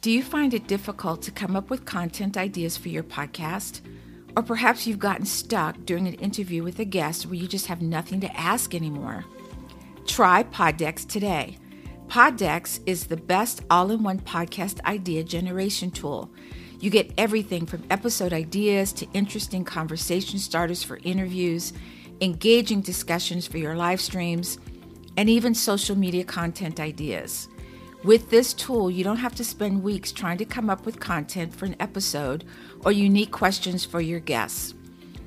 Do 0.00 0.12
you 0.12 0.22
find 0.22 0.54
it 0.54 0.68
difficult 0.68 1.22
to 1.22 1.32
come 1.32 1.56
up 1.56 1.70
with 1.70 1.84
content 1.84 2.36
ideas 2.36 2.76
for 2.76 2.88
your 2.88 3.02
podcast? 3.02 3.80
Or 4.36 4.44
perhaps 4.44 4.86
you've 4.86 5.00
gotten 5.00 5.26
stuck 5.26 5.76
during 5.86 6.06
an 6.06 6.14
interview 6.14 6.62
with 6.62 6.78
a 6.78 6.84
guest 6.84 7.26
where 7.26 7.34
you 7.34 7.48
just 7.48 7.66
have 7.66 7.82
nothing 7.82 8.20
to 8.20 8.36
ask 8.36 8.76
anymore? 8.76 9.24
Try 10.06 10.44
Poddex 10.44 11.04
today. 11.04 11.58
Poddex 12.06 12.78
is 12.86 13.08
the 13.08 13.16
best 13.16 13.62
all 13.70 13.90
in 13.90 14.04
one 14.04 14.20
podcast 14.20 14.80
idea 14.84 15.24
generation 15.24 15.90
tool. 15.90 16.30
You 16.78 16.90
get 16.90 17.12
everything 17.18 17.66
from 17.66 17.82
episode 17.90 18.32
ideas 18.32 18.92
to 18.92 19.08
interesting 19.14 19.64
conversation 19.64 20.38
starters 20.38 20.84
for 20.84 21.00
interviews, 21.02 21.72
engaging 22.20 22.82
discussions 22.82 23.48
for 23.48 23.58
your 23.58 23.74
live 23.74 24.00
streams, 24.00 24.58
and 25.16 25.28
even 25.28 25.56
social 25.56 25.98
media 25.98 26.22
content 26.22 26.78
ideas. 26.78 27.48
With 28.04 28.30
this 28.30 28.54
tool, 28.54 28.88
you 28.90 29.02
don't 29.02 29.16
have 29.16 29.34
to 29.34 29.44
spend 29.44 29.82
weeks 29.82 30.12
trying 30.12 30.38
to 30.38 30.44
come 30.44 30.70
up 30.70 30.86
with 30.86 31.00
content 31.00 31.52
for 31.54 31.64
an 31.64 31.74
episode 31.80 32.44
or 32.84 32.92
unique 32.92 33.32
questions 33.32 33.84
for 33.84 34.00
your 34.00 34.20
guests. 34.20 34.74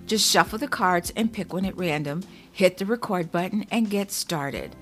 Just 0.05 0.29
shuffle 0.29 0.57
the 0.57 0.70
cards 0.70 1.12
and 1.15 1.34
pick 1.34 1.53
one 1.53 1.65
at 1.65 1.77
random, 1.77 2.23
hit 2.52 2.77
the 2.77 2.85
record 2.85 3.31
button, 3.31 3.65
and 3.71 3.89
get 3.89 4.12
started. 4.12 4.76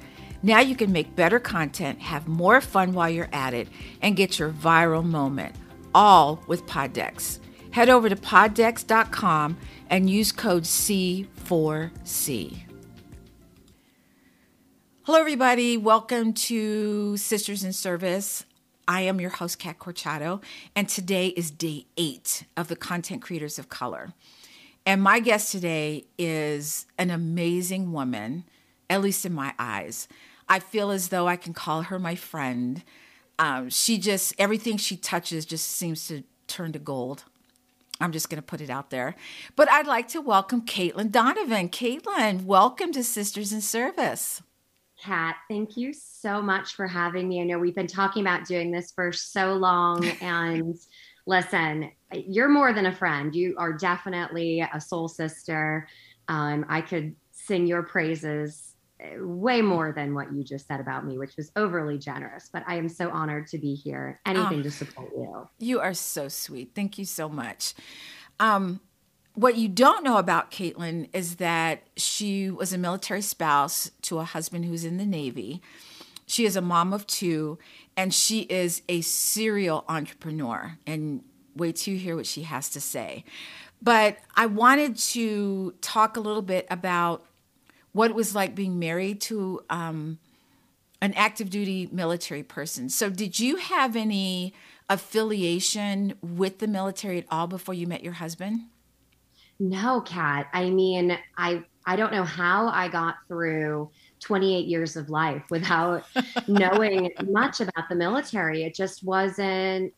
Now 0.44 0.60
you 0.60 0.76
can 0.76 0.92
make 0.92 1.16
better 1.16 1.40
content, 1.40 2.00
have 2.00 2.28
more 2.28 2.62
fun 2.62 2.94
while 2.94 3.10
you're 3.10 3.28
at 3.34 3.56
it, 3.56 3.68
and 4.02 4.16
get 4.16 4.38
your 4.40 4.52
viral 4.52 5.04
moment, 5.04 5.56
all 5.94 6.42
with 6.48 6.66
Poddex. 6.68 7.40
Head 7.72 7.90
over 7.90 8.08
to 8.08 8.16
poddex.com 8.16 9.58
and 9.90 10.10
use 10.10 10.32
code 10.32 10.64
C4C. 10.64 12.69
Hello, 15.10 15.20
everybody. 15.20 15.76
Welcome 15.76 16.34
to 16.34 17.18
Sisters 17.18 17.64
in 17.64 17.74
Service. 17.74 18.46
I 18.88 19.02
am 19.02 19.20
your 19.20 19.32
host, 19.32 19.58
Kat 19.58 19.80
Corchado, 19.80 20.40
and 20.76 20.88
today 20.88 21.30
is 21.30 21.50
day 21.50 21.88
eight 21.98 22.44
of 22.56 22.68
the 22.68 22.76
Content 22.76 23.24
Creators 23.24 23.58
of 23.58 23.70
Color. 23.70 24.14
And 24.86 25.02
my 25.02 25.20
guest 25.20 25.52
today 25.52 26.06
is 26.20 26.86
an 27.00 27.10
amazing 27.10 27.92
woman, 27.92 28.44
at 28.88 29.02
least 29.02 29.26
in 29.26 29.34
my 29.34 29.56
eyes. 29.58 30.08
I 30.48 30.60
feel 30.60 30.92
as 30.92 31.10
though 31.10 31.28
I 31.28 31.38
can 31.38 31.56
call 31.56 31.82
her 31.82 31.98
my 31.98 32.14
friend. 32.14 32.84
Um, 33.40 33.72
she 33.72 33.98
just, 33.98 34.36
everything 34.38 34.78
she 34.78 34.96
touches 34.96 35.44
just 35.44 35.66
seems 35.68 36.08
to 36.10 36.24
turn 36.46 36.72
to 36.74 36.80
gold. 36.80 37.24
I'm 38.00 38.12
just 38.12 38.30
going 38.30 38.40
to 38.40 38.46
put 38.46 38.62
it 38.62 38.70
out 38.70 38.92
there. 38.92 39.16
But 39.56 39.72
I'd 39.72 39.88
like 39.88 40.08
to 40.10 40.22
welcome 40.22 40.62
Caitlin 40.62 41.10
Donovon. 41.10 41.72
Caitlin, 41.72 42.46
welcome 42.46 42.92
to 42.92 43.04
Sisters 43.04 43.52
in 43.52 43.62
Service. 43.62 44.44
Kat, 45.02 45.36
thank 45.48 45.78
you 45.78 45.94
so 45.94 46.42
much 46.42 46.76
for 46.76 46.86
having 46.88 47.28
me. 47.30 47.42
I 47.42 47.46
know 47.46 47.58
we've 47.58 47.76
been 47.76 47.88
talking 47.88 48.22
about 48.22 48.46
doing 48.46 48.72
this 48.72 48.92
for 48.92 49.12
so 49.12 49.54
long. 49.54 50.06
And 50.22 50.76
listen, 51.26 51.92
you're 52.14 52.50
more 52.50 52.74
than 52.74 52.88
a 52.88 52.92
friend. 52.92 53.34
You 53.34 53.56
are 53.58 53.74
definitely 53.74 54.62
a 54.62 54.82
soul 54.82 55.08
sister. 55.08 55.88
Um, 56.28 56.66
I 56.68 56.82
could 56.82 57.16
sing 57.32 57.68
your 57.68 57.84
praises 57.84 58.76
uh, 59.02 59.26
way 59.26 59.62
more 59.62 59.94
than 59.94 60.14
what 60.14 60.34
you 60.34 60.44
just 60.44 60.68
said 60.68 60.80
about 60.80 61.06
me, 61.06 61.18
which 61.18 61.38
was 61.38 61.52
overly 61.56 61.98
generous. 61.98 62.50
But 62.52 62.64
I 62.68 62.76
am 62.76 62.90
so 62.90 63.10
honored 63.10 63.48
to 63.48 63.58
be 63.58 63.76
here. 63.76 64.20
Anything 64.26 64.60
oh, 64.60 64.64
to 64.64 64.72
support 64.72 65.12
you. 65.16 65.48
You 65.60 65.80
are 65.80 65.94
so 65.94 66.28
sweet. 66.28 66.72
Thank 66.76 66.98
you 66.98 67.06
so 67.06 67.30
much. 67.30 67.74
Um, 68.40 68.82
what 69.34 69.56
you 69.56 69.68
don't 69.68 70.04
know 70.04 70.18
about 70.18 70.52
Caitlin 70.52 71.10
is 71.14 71.38
that 71.38 71.84
she 71.96 72.50
was 72.50 72.74
a 72.74 72.78
military 72.78 73.22
spouse 73.22 73.92
to 74.04 74.20
a 74.20 74.24
husband 74.24 74.66
who's 74.66 74.84
in 74.84 74.98
the 74.98 75.06
Navy. 75.06 75.62
She 76.26 76.46
is 76.46 76.56
a 76.56 76.62
mom 76.62 76.94
of 76.94 77.08
two, 77.08 77.58
and 77.96 78.14
she 78.14 78.42
is 78.42 78.82
a 78.90 79.02
serial 79.02 79.86
entrepreneur. 79.88 80.78
And 80.86 81.24
wait 81.56 81.78
till 81.78 81.94
you 81.94 82.00
hear 82.00 82.16
what 82.16 82.26
she 82.26 82.44
has 82.44 82.70
to 82.72 82.82
say. 82.82 83.24
But 83.82 84.18
I 84.36 84.46
wanted 84.46 84.98
to 84.98 85.74
talk 85.82 86.18
a 86.18 86.20
little 86.20 86.42
bit 86.42 86.68
about 86.70 87.26
what 87.92 88.12
it 88.12 88.16
was 88.16 88.36
like 88.36 88.56
being 88.56 88.78
married 88.78 89.22
to 89.22 89.62
um, 89.70 90.20
an 91.02 91.14
active 91.14 91.50
duty 91.50 91.88
military 91.92 92.44
person. 92.44 92.90
So, 92.90 93.10
did 93.10 93.40
you 93.40 93.56
have 93.56 93.96
any 93.96 94.54
affiliation 94.90 96.16
with 96.22 96.60
the 96.60 96.68
military 96.68 97.20
at 97.20 97.26
all 97.32 97.48
before 97.48 97.74
you 97.74 97.88
met 97.88 98.04
your 98.04 98.14
husband? 98.14 98.62
No, 99.60 100.02
Kat. 100.02 100.48
I 100.54 100.70
mean, 100.70 101.18
I 101.38 101.64
I 101.86 101.96
don't 101.96 102.12
know 102.12 102.24
how 102.24 102.68
I 102.68 102.88
got 102.88 103.16
through 103.28 103.90
28 104.20 104.68
years 104.68 104.96
of 104.96 105.10
life 105.10 105.44
without 105.50 106.04
knowing 106.48 107.12
much 107.26 107.62
about 107.62 107.90
the 107.90 107.96
military. 107.96 108.64
It 108.64 108.76
just 108.76 109.04
wasn't 109.04 109.94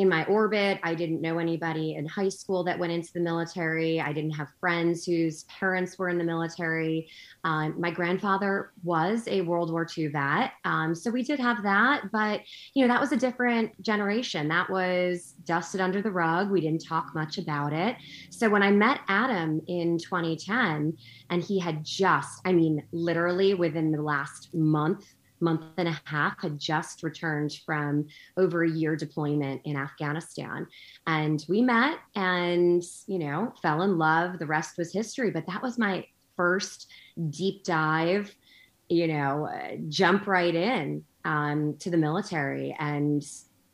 in 0.00 0.08
my 0.08 0.24
orbit. 0.24 0.80
I 0.82 0.94
didn't 0.94 1.20
know 1.20 1.38
anybody 1.38 1.94
in 1.94 2.06
high 2.06 2.28
school 2.28 2.64
that 2.64 2.78
went 2.78 2.92
into 2.92 3.12
the 3.12 3.20
military. 3.20 4.00
I 4.00 4.12
didn't 4.12 4.32
have 4.32 4.48
friends 4.58 5.04
whose 5.04 5.44
parents 5.44 5.98
were 5.98 6.08
in 6.08 6.16
the 6.16 6.24
military. 6.24 7.08
Um, 7.44 7.78
my 7.78 7.90
grandfather 7.90 8.72
was 8.82 9.28
a 9.28 9.42
World 9.42 9.70
War 9.70 9.86
II 9.96 10.08
vet. 10.08 10.52
Um, 10.64 10.94
so 10.94 11.10
we 11.10 11.22
did 11.22 11.38
have 11.38 11.62
that, 11.62 12.10
but 12.12 12.40
you 12.74 12.86
know, 12.86 12.92
that 12.92 13.00
was 13.00 13.12
a 13.12 13.16
different 13.16 13.80
generation. 13.82 14.48
That 14.48 14.70
was 14.70 15.34
dusted 15.44 15.80
under 15.80 16.00
the 16.00 16.10
rug. 16.10 16.50
We 16.50 16.60
didn't 16.60 16.84
talk 16.84 17.14
much 17.14 17.38
about 17.38 17.72
it. 17.72 17.96
So 18.30 18.48
when 18.48 18.62
I 18.62 18.70
met 18.70 19.00
Adam 19.08 19.60
in 19.68 19.98
2010, 19.98 20.96
and 21.30 21.42
he 21.42 21.58
had 21.58 21.84
just, 21.84 22.40
I 22.44 22.52
mean, 22.52 22.82
literally 22.92 23.54
within 23.54 23.92
the 23.92 24.02
last 24.02 24.54
month 24.54 25.06
month 25.40 25.64
and 25.76 25.88
a 25.88 26.00
half 26.04 26.40
had 26.40 26.58
just 26.58 27.02
returned 27.02 27.52
from 27.64 28.06
over 28.36 28.62
a 28.62 28.70
year 28.70 28.96
deployment 28.96 29.62
in 29.64 29.76
Afghanistan. 29.76 30.66
And 31.06 31.44
we 31.48 31.62
met 31.62 31.98
and, 32.14 32.82
you 33.06 33.18
know, 33.18 33.52
fell 33.62 33.82
in 33.82 33.98
love. 33.98 34.38
The 34.38 34.46
rest 34.46 34.78
was 34.78 34.92
history. 34.92 35.30
But 35.30 35.46
that 35.46 35.62
was 35.62 35.78
my 35.78 36.06
first 36.36 36.90
deep 37.30 37.64
dive, 37.64 38.34
you 38.88 39.06
know, 39.06 39.46
uh, 39.46 39.76
jump 39.88 40.26
right 40.26 40.54
in 40.54 41.04
um, 41.24 41.76
to 41.80 41.90
the 41.90 41.96
military. 41.96 42.74
And 42.78 43.24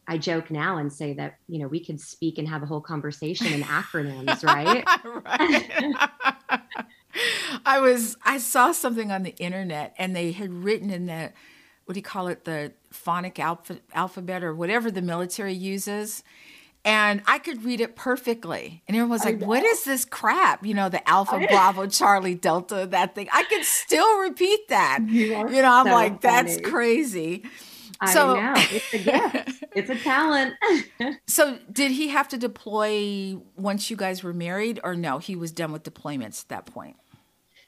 I 0.09 0.19
joke 0.19 0.51
now 0.51 0.79
and 0.79 0.93
say 0.93 1.15
that, 1.15 1.37
you 1.49 1.59
know, 1.59 1.69
we 1.69 1.85
could 1.85 2.01
speak 2.01 2.39
and 2.39 2.49
have 2.49 2.63
a 2.63 2.67
whole 2.67 2.81
conversation 2.81 3.49
in 3.53 3.63
acronyms, 3.63 4.45
right? 4.45 4.85
right. 5.25 6.91
I 7.67 7.81
was 7.81 8.17
I 8.25 8.39
saw 8.39 8.73
something 8.73 9.11
on 9.11 9.23
the 9.23 9.35
internet 9.37 9.95
and 9.99 10.15
they 10.15 10.33
had 10.33 10.53
written 10.53 10.91
in 10.91 11.07
the 11.07 11.33
what 11.87 11.95
do 11.95 11.99
you 11.99 12.05
call 12.05 12.27
it, 12.27 12.45
the 12.45 12.73
phonic 12.91 13.39
alpha, 13.39 13.79
alphabet 13.95 14.43
or 14.43 14.55
whatever 14.55 14.91
the 14.91 15.03
military 15.03 15.55
uses. 15.55 16.23
And 16.85 17.23
I 17.27 17.39
could 17.39 17.65
read 17.65 17.81
it 17.81 17.97
perfectly. 17.97 18.83
And 18.87 18.97
everyone 18.97 19.11
was 19.11 19.25
like, 19.25 19.41
what 19.41 19.65
is 19.65 19.85
this 19.85 20.05
crap? 20.05 20.65
You 20.65 20.75
know, 20.75 20.89
the 20.89 21.09
Alpha, 21.09 21.45
Bravo, 21.51 21.89
Charlie, 21.89 22.37
Delta, 22.37 22.87
that 22.91 23.17
thing. 23.17 23.29
I 23.33 23.43
could 23.45 23.65
still 23.65 24.21
repeat 24.21 24.69
that. 24.69 25.01
You, 25.09 25.49
you 25.49 25.63
know, 25.63 25.73
I'm 25.73 25.87
so 25.87 25.93
like, 25.93 26.23
funny. 26.23 26.47
that's 26.47 26.61
crazy. 26.61 27.43
I 28.01 28.13
so, 28.13 28.35
know. 28.35 28.55
It's 28.57 28.95
a 28.95 28.99
gift. 28.99 29.65
it's 29.75 29.91
a 29.91 29.97
talent. 29.97 30.55
so 31.27 31.59
did 31.73 31.91
he 31.91 32.09
have 32.09 32.29
to 32.29 32.39
deploy 32.39 33.37
once 33.57 33.91
you 33.91 33.97
guys 33.97 34.23
were 34.23 34.35
married 34.35 34.81
or 34.85 34.95
no? 34.95 35.19
He 35.19 35.35
was 35.35 35.51
done 35.51 35.73
with 35.73 35.83
deployments 35.83 36.43
at 36.43 36.49
that 36.51 36.67
point. 36.67 36.97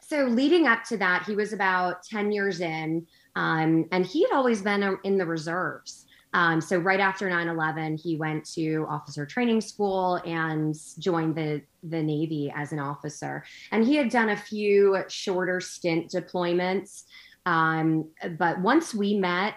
So 0.08 0.24
leading 0.24 0.66
up 0.66 0.84
to 0.84 0.96
that, 0.96 1.24
he 1.24 1.36
was 1.36 1.52
about 1.52 2.02
10 2.02 2.32
years 2.32 2.62
in. 2.62 3.06
Um, 3.36 3.84
and 3.92 4.06
he 4.06 4.22
had 4.22 4.32
always 4.32 4.62
been 4.62 4.98
in 5.04 5.18
the 5.18 5.26
reserves. 5.26 6.06
Um, 6.32 6.62
so 6.62 6.78
right 6.78 6.98
after 6.98 7.28
9-11, 7.28 8.00
he 8.00 8.16
went 8.16 8.48
to 8.54 8.86
officer 8.88 9.26
training 9.26 9.60
school 9.60 10.16
and 10.24 10.74
joined 10.98 11.34
the, 11.34 11.60
the 11.82 12.02
Navy 12.02 12.50
as 12.56 12.72
an 12.72 12.78
officer. 12.78 13.44
And 13.70 13.84
he 13.84 13.96
had 13.96 14.08
done 14.08 14.30
a 14.30 14.36
few 14.36 14.96
shorter 15.08 15.60
stint 15.60 16.10
deployments. 16.10 17.02
Um, 17.44 18.08
but 18.38 18.60
once 18.62 18.94
we 18.94 19.14
met, 19.14 19.56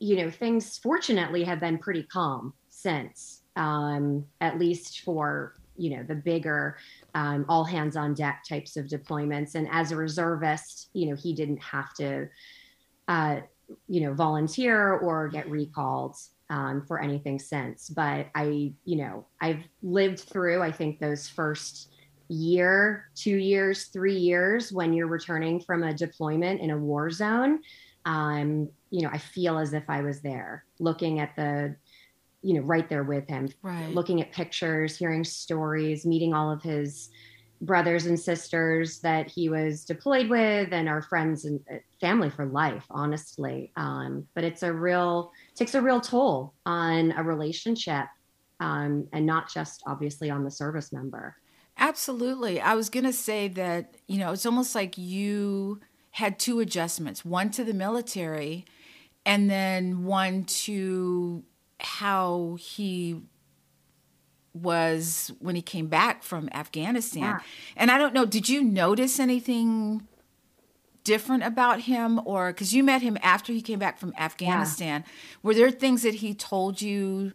you 0.00 0.16
know, 0.16 0.30
things 0.30 0.76
fortunately 0.76 1.44
have 1.44 1.60
been 1.60 1.78
pretty 1.78 2.02
calm 2.02 2.52
since, 2.68 3.40
um, 3.56 4.26
at 4.42 4.58
least 4.58 5.00
for, 5.00 5.54
you 5.78 5.96
know, 5.96 6.02
the 6.02 6.14
bigger 6.14 6.76
um, 7.14 7.46
all 7.48 7.64
hands 7.64 7.96
on 7.96 8.14
deck 8.14 8.42
types 8.48 8.76
of 8.76 8.86
deployments. 8.86 9.54
And 9.54 9.68
as 9.70 9.92
a 9.92 9.96
reservist, 9.96 10.90
you 10.92 11.08
know, 11.08 11.16
he 11.16 11.34
didn't 11.34 11.62
have 11.62 11.94
to 11.94 12.28
uh, 13.08 13.40
you 13.86 14.02
know, 14.02 14.14
volunteer 14.14 14.94
or 14.94 15.28
get 15.28 15.50
recalled 15.50 16.16
um, 16.50 16.84
for 16.86 17.00
anything 17.00 17.38
since. 17.38 17.88
But 17.88 18.28
I, 18.34 18.72
you 18.84 18.96
know, 18.96 19.26
I've 19.40 19.62
lived 19.82 20.20
through, 20.20 20.62
I 20.62 20.72
think, 20.72 20.98
those 20.98 21.28
first 21.28 21.92
year, 22.28 23.10
two 23.14 23.36
years, 23.36 23.84
three 23.86 24.16
years 24.16 24.72
when 24.72 24.92
you're 24.92 25.08
returning 25.08 25.60
from 25.60 25.82
a 25.82 25.94
deployment 25.94 26.60
in 26.60 26.70
a 26.70 26.78
war 26.78 27.10
zone. 27.10 27.60
Um, 28.04 28.70
you 28.90 29.02
know, 29.02 29.10
I 29.12 29.18
feel 29.18 29.58
as 29.58 29.74
if 29.74 29.84
I 29.88 30.02
was 30.02 30.20
there 30.20 30.64
looking 30.78 31.20
at 31.20 31.36
the, 31.36 31.76
you 32.42 32.54
know, 32.54 32.60
right 32.60 32.88
there 32.88 33.02
with 33.02 33.28
him, 33.28 33.48
right. 33.62 33.92
looking 33.94 34.20
at 34.20 34.32
pictures, 34.32 34.96
hearing 34.96 35.24
stories, 35.24 36.06
meeting 36.06 36.34
all 36.34 36.50
of 36.50 36.62
his 36.62 37.10
brothers 37.60 38.06
and 38.06 38.18
sisters 38.18 39.00
that 39.00 39.28
he 39.28 39.48
was 39.48 39.84
deployed 39.84 40.28
with 40.28 40.72
and 40.72 40.88
our 40.88 41.02
friends 41.02 41.44
and 41.44 41.60
uh, 41.72 41.76
family 42.00 42.30
for 42.30 42.46
life 42.46 42.84
honestly. 42.90 43.72
Um, 43.76 44.26
but 44.34 44.44
it's 44.44 44.62
a 44.62 44.72
real 44.72 45.32
takes 45.54 45.74
a 45.74 45.82
real 45.82 46.00
toll 46.00 46.54
on 46.66 47.12
a 47.12 47.22
relationship 47.22 48.06
um, 48.60 49.08
and 49.12 49.26
not 49.26 49.52
just 49.52 49.82
obviously 49.86 50.30
on 50.30 50.44
the 50.44 50.50
service 50.50 50.92
member. 50.92 51.36
Absolutely. 51.76 52.60
I 52.60 52.74
was 52.74 52.90
going 52.90 53.04
to 53.04 53.12
say 53.12 53.48
that 53.48 53.96
you 54.06 54.18
know 54.18 54.32
it's 54.32 54.46
almost 54.46 54.74
like 54.74 54.96
you 54.96 55.80
had 56.12 56.38
two 56.38 56.60
adjustments 56.60 57.24
one 57.24 57.50
to 57.50 57.64
the 57.64 57.74
military 57.74 58.66
and 59.26 59.50
then 59.50 60.04
one 60.04 60.44
to 60.44 61.44
how 61.80 62.56
he 62.58 63.20
was 64.52 65.32
when 65.38 65.54
he 65.54 65.62
came 65.62 65.86
back 65.86 66.22
from 66.22 66.48
Afghanistan. 66.52 67.22
Yeah. 67.22 67.38
And 67.76 67.90
I 67.90 67.98
don't 67.98 68.14
know, 68.14 68.24
did 68.24 68.48
you 68.48 68.62
notice 68.62 69.20
anything 69.20 70.06
different 71.08 71.42
about 71.42 71.80
him 71.80 72.20
or 72.26 72.52
cuz 72.52 72.74
you 72.74 72.84
met 72.84 73.00
him 73.00 73.16
after 73.22 73.50
he 73.50 73.62
came 73.62 73.78
back 73.78 73.98
from 73.98 74.12
Afghanistan. 74.18 75.04
Yeah. 75.06 75.12
Were 75.42 75.54
there 75.54 75.70
things 75.70 76.02
that 76.02 76.16
he 76.16 76.34
told 76.34 76.82
you 76.82 77.32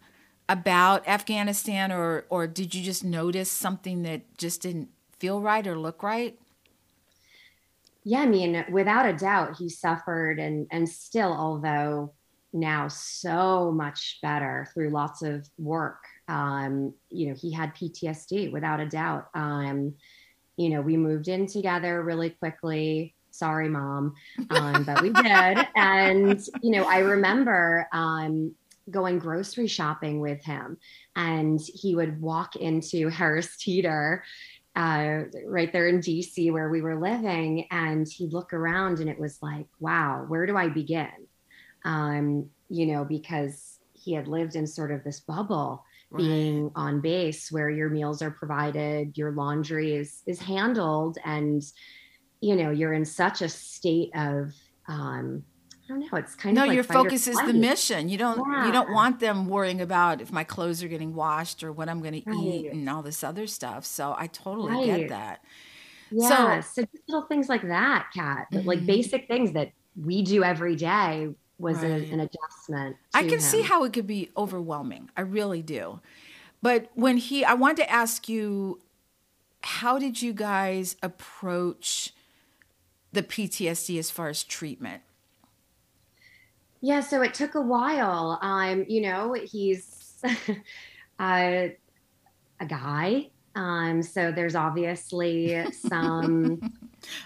about 0.48 1.06
Afghanistan 1.08 1.90
or 1.90 2.24
or 2.30 2.46
did 2.46 2.72
you 2.72 2.84
just 2.84 3.02
notice 3.02 3.50
something 3.50 4.02
that 4.02 4.38
just 4.38 4.62
didn't 4.62 4.90
feel 5.18 5.40
right 5.40 5.66
or 5.66 5.76
look 5.76 6.04
right? 6.04 6.38
Yeah, 8.04 8.20
I 8.20 8.26
mean, 8.26 8.64
without 8.70 9.06
a 9.06 9.12
doubt 9.12 9.56
he 9.56 9.68
suffered 9.68 10.38
and 10.38 10.68
and 10.70 10.88
still 10.88 11.32
although 11.32 12.12
now 12.54 12.88
so 12.88 13.70
much 13.70 14.18
better 14.22 14.66
through 14.72 14.88
lots 14.90 15.22
of 15.22 15.46
work 15.58 15.98
um, 16.28 16.94
you 17.10 17.28
know, 17.28 17.34
he 17.34 17.52
had 17.52 17.74
PTSD 17.74 18.52
without 18.52 18.80
a 18.80 18.86
doubt. 18.86 19.28
Um, 19.34 19.94
you 20.56 20.70
know, 20.70 20.80
we 20.80 20.96
moved 20.96 21.28
in 21.28 21.46
together 21.46 22.02
really 22.02 22.30
quickly. 22.30 23.14
Sorry, 23.30 23.68
mom, 23.68 24.14
um, 24.50 24.84
but 24.84 25.02
we 25.02 25.10
did. 25.10 25.66
And 25.76 26.40
you 26.62 26.70
know, 26.70 26.84
I 26.84 26.98
remember 26.98 27.88
um, 27.92 28.54
going 28.90 29.18
grocery 29.18 29.66
shopping 29.66 30.20
with 30.20 30.42
him, 30.44 30.78
and 31.16 31.60
he 31.60 31.96
would 31.96 32.20
walk 32.20 32.56
into 32.56 33.08
Harris 33.08 33.56
Teeter 33.56 34.22
uh, 34.76 35.22
right 35.46 35.72
there 35.72 35.88
in 35.88 35.98
DC 35.98 36.52
where 36.52 36.68
we 36.68 36.80
were 36.80 37.00
living, 37.00 37.66
and 37.72 38.06
he'd 38.08 38.32
look 38.32 38.52
around, 38.52 39.00
and 39.00 39.10
it 39.10 39.18
was 39.18 39.38
like, 39.42 39.66
wow, 39.80 40.24
where 40.28 40.46
do 40.46 40.56
I 40.56 40.68
begin? 40.68 41.10
Um, 41.84 42.48
you 42.68 42.86
know, 42.86 43.04
because 43.04 43.78
he 43.92 44.12
had 44.12 44.28
lived 44.28 44.56
in 44.56 44.66
sort 44.66 44.90
of 44.90 45.04
this 45.04 45.20
bubble 45.20 45.84
right. 46.10 46.18
being 46.18 46.70
on 46.74 47.00
base 47.00 47.50
where 47.50 47.70
your 47.70 47.88
meals 47.88 48.22
are 48.22 48.30
provided, 48.30 49.16
your 49.16 49.32
laundry 49.32 49.94
is 49.94 50.22
is 50.26 50.40
handled, 50.40 51.18
and 51.24 51.62
you 52.40 52.56
know 52.56 52.70
you're 52.70 52.92
in 52.92 53.04
such 53.04 53.42
a 53.42 53.48
state 53.48 54.10
of 54.14 54.52
um, 54.88 55.42
I 55.84 55.88
don't 55.88 56.00
know. 56.00 56.18
It's 56.18 56.34
kind 56.34 56.54
no, 56.54 56.62
of 56.62 56.68
no. 56.68 56.74
your 56.74 56.84
focus 56.84 57.26
is 57.26 57.36
the 57.36 57.52
mission. 57.52 58.08
You 58.08 58.16
don't 58.16 58.40
yeah. 58.50 58.66
you 58.66 58.72
don't 58.72 58.92
want 58.92 59.20
them 59.20 59.46
worrying 59.46 59.80
about 59.80 60.20
if 60.20 60.32
my 60.32 60.44
clothes 60.44 60.82
are 60.82 60.88
getting 60.88 61.14
washed 61.14 61.62
or 61.62 61.72
what 61.72 61.88
I'm 61.88 62.00
going 62.00 62.14
right. 62.14 62.24
to 62.24 62.38
eat 62.38 62.72
and 62.72 62.88
all 62.88 63.02
this 63.02 63.22
other 63.22 63.46
stuff. 63.46 63.84
So 63.84 64.14
I 64.16 64.28
totally 64.28 64.72
right. 64.72 65.00
get 65.00 65.08
that. 65.10 65.44
Yeah. 66.10 66.60
So, 66.60 66.82
so, 66.82 66.88
little 67.08 67.26
things 67.26 67.48
like 67.48 67.62
that, 67.62 68.08
Kat, 68.14 68.46
mm-hmm. 68.52 68.66
like 68.66 68.86
basic 68.86 69.26
things 69.26 69.52
that 69.52 69.72
we 69.96 70.22
do 70.22 70.42
every 70.44 70.76
day 70.76 71.28
was 71.58 71.76
right. 71.78 71.90
a, 71.90 72.12
an 72.12 72.20
adjustment. 72.20 72.96
I 73.12 73.22
can 73.22 73.34
him. 73.34 73.40
see 73.40 73.62
how 73.62 73.84
it 73.84 73.92
could 73.92 74.06
be 74.06 74.30
overwhelming. 74.36 75.10
I 75.16 75.22
really 75.22 75.62
do. 75.62 76.00
But 76.62 76.90
when 76.94 77.16
he, 77.16 77.44
I 77.44 77.54
wanted 77.54 77.78
to 77.78 77.90
ask 77.90 78.28
you, 78.28 78.80
how 79.62 79.98
did 79.98 80.20
you 80.20 80.32
guys 80.32 80.96
approach 81.02 82.12
the 83.12 83.22
PTSD 83.22 83.98
as 83.98 84.10
far 84.10 84.28
as 84.28 84.42
treatment? 84.42 85.02
Yeah, 86.80 87.00
so 87.00 87.22
it 87.22 87.32
took 87.32 87.54
a 87.54 87.60
while. 87.60 88.38
Um, 88.42 88.84
you 88.88 89.00
know, 89.00 89.34
he's 89.34 90.22
uh, 91.18 91.68
a 92.60 92.66
guy 92.66 93.30
um, 93.54 94.02
so 94.02 94.32
there's 94.32 94.54
obviously 94.54 95.70
some. 95.72 96.60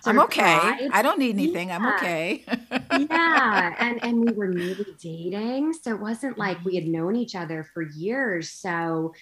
I'm 0.04 0.20
okay. 0.20 0.58
Pride. 0.58 0.90
I 0.92 1.02
don't 1.02 1.18
need 1.18 1.34
anything. 1.34 1.68
Yeah. 1.68 1.76
I'm 1.76 1.86
okay. 1.94 2.44
yeah, 3.10 3.74
and 3.78 4.02
and 4.02 4.24
we 4.24 4.32
were 4.32 4.48
newly 4.48 4.86
dating, 5.00 5.72
so 5.72 5.94
it 5.94 6.00
wasn't 6.00 6.38
like 6.38 6.64
we 6.64 6.74
had 6.74 6.86
known 6.86 7.16
each 7.16 7.34
other 7.34 7.64
for 7.74 7.82
years. 7.82 8.50
So, 8.50 9.14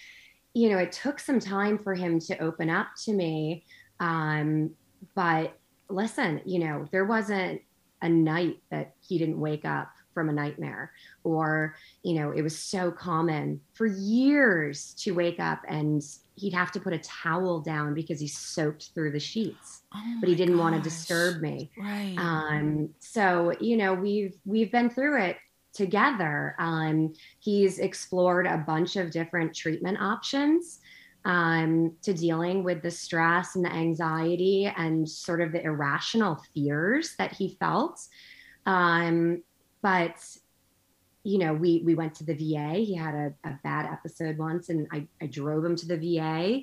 you 0.53 0.69
know, 0.69 0.77
it 0.77 0.91
took 0.91 1.19
some 1.19 1.39
time 1.39 1.77
for 1.77 1.93
him 1.93 2.19
to 2.21 2.37
open 2.39 2.69
up 2.69 2.87
to 3.05 3.13
me. 3.13 3.65
Um, 3.99 4.71
but 5.15 5.57
listen, 5.89 6.41
you 6.45 6.59
know, 6.59 6.87
there 6.91 7.05
wasn't 7.05 7.61
a 8.01 8.09
night 8.09 8.57
that 8.69 8.93
he 8.99 9.17
didn't 9.17 9.39
wake 9.39 9.65
up 9.65 9.91
from 10.13 10.29
a 10.29 10.33
nightmare 10.33 10.91
or 11.23 11.75
you 12.01 12.15
know 12.15 12.31
it 12.31 12.41
was 12.41 12.57
so 12.57 12.91
common 12.91 13.61
for 13.73 13.85
years 13.85 14.95
to 14.95 15.11
wake 15.11 15.39
up 15.39 15.61
and 15.67 16.01
he'd 16.37 16.53
have 16.53 16.71
to 16.71 16.79
put 16.79 16.93
a 16.93 16.99
towel 16.99 17.59
down 17.59 17.93
because 17.93 18.19
he 18.19 18.27
soaked 18.27 18.91
through 18.93 19.11
the 19.11 19.19
sheets 19.19 19.83
oh 19.93 20.17
but 20.19 20.29
he 20.29 20.35
didn't 20.35 20.55
gosh. 20.55 20.63
want 20.63 20.75
to 20.75 20.81
disturb 20.81 21.41
me 21.41 21.69
right 21.77 22.15
um 22.17 22.89
so 22.99 23.53
you 23.59 23.77
know 23.77 23.93
we've 23.93 24.35
we've 24.45 24.71
been 24.71 24.89
through 24.89 25.21
it 25.21 25.37
together 25.73 26.55
um 26.59 27.13
he's 27.39 27.79
explored 27.79 28.47
a 28.47 28.57
bunch 28.57 28.95
of 28.95 29.11
different 29.11 29.55
treatment 29.55 29.99
options 29.99 30.79
um, 31.27 31.93
to 32.03 32.13
dealing 32.13 32.63
with 32.63 32.81
the 32.81 32.89
stress 32.89 33.57
and 33.57 33.65
the 33.65 33.71
anxiety 33.71 34.65
and 34.77 35.07
sort 35.07 35.41
of 35.41 35.51
the 35.51 35.61
irrational 35.61 36.41
fears 36.53 37.15
that 37.17 37.33
he 37.33 37.57
felt. 37.59 37.99
Um, 38.65 39.43
but 39.81 40.25
you 41.27 41.39
know, 41.39 41.53
we 41.53 41.81
we 41.83 41.93
went 41.93 42.15
to 42.15 42.23
the 42.23 42.33
VA. 42.33 42.75
He 42.75 42.95
had 42.95 43.13
a, 43.13 43.33
a 43.43 43.59
bad 43.61 43.85
episode 43.85 44.37
once, 44.37 44.69
and 44.69 44.87
I, 44.93 45.05
I 45.21 45.25
drove 45.25 45.65
him 45.65 45.75
to 45.75 45.85
the 45.85 45.97
VA 45.97 46.61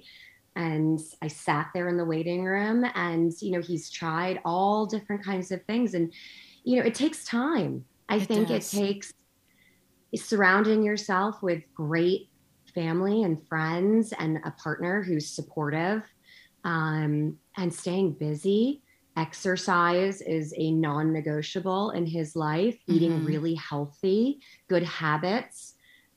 and 0.57 1.01
I 1.21 1.29
sat 1.29 1.71
there 1.75 1.89
in 1.89 1.97
the 1.97 2.05
waiting 2.05 2.45
room 2.45 2.85
and 2.95 3.33
you 3.43 3.51
know 3.51 3.61
he's 3.61 3.91
tried 3.91 4.41
all 4.45 4.87
different 4.87 5.25
kinds 5.25 5.51
of 5.51 5.63
things 5.65 5.95
and 5.95 6.13
you 6.63 6.79
know 6.79 6.87
it 6.87 6.95
takes 6.95 7.25
time. 7.25 7.85
I 8.09 8.17
it 8.17 8.29
think 8.29 8.49
does. 8.49 8.73
it 8.73 8.77
takes 8.79 9.13
surrounding 10.17 10.83
yourself 10.83 11.43
with 11.43 11.63
great 11.75 12.31
family 12.75 13.23
and 13.23 13.47
friends 13.49 14.15
and 14.19 14.39
a 14.45 14.51
partner 14.53 15.03
who's 15.03 15.29
supportive 15.29 16.03
um, 16.65 17.37
and 17.59 17.75
staying 17.75 18.13
busy 18.13 18.83
exercise 19.17 20.21
is 20.21 20.53
a 20.57 20.73
non-negotiable 20.73 21.91
in 21.91 22.07
his 22.07 22.35
life. 22.35 22.75
Mm-hmm. 22.75 22.93
eating 22.93 23.25
really 23.25 23.55
healthy 23.55 24.41
good 24.69 24.83
habits 24.83 25.75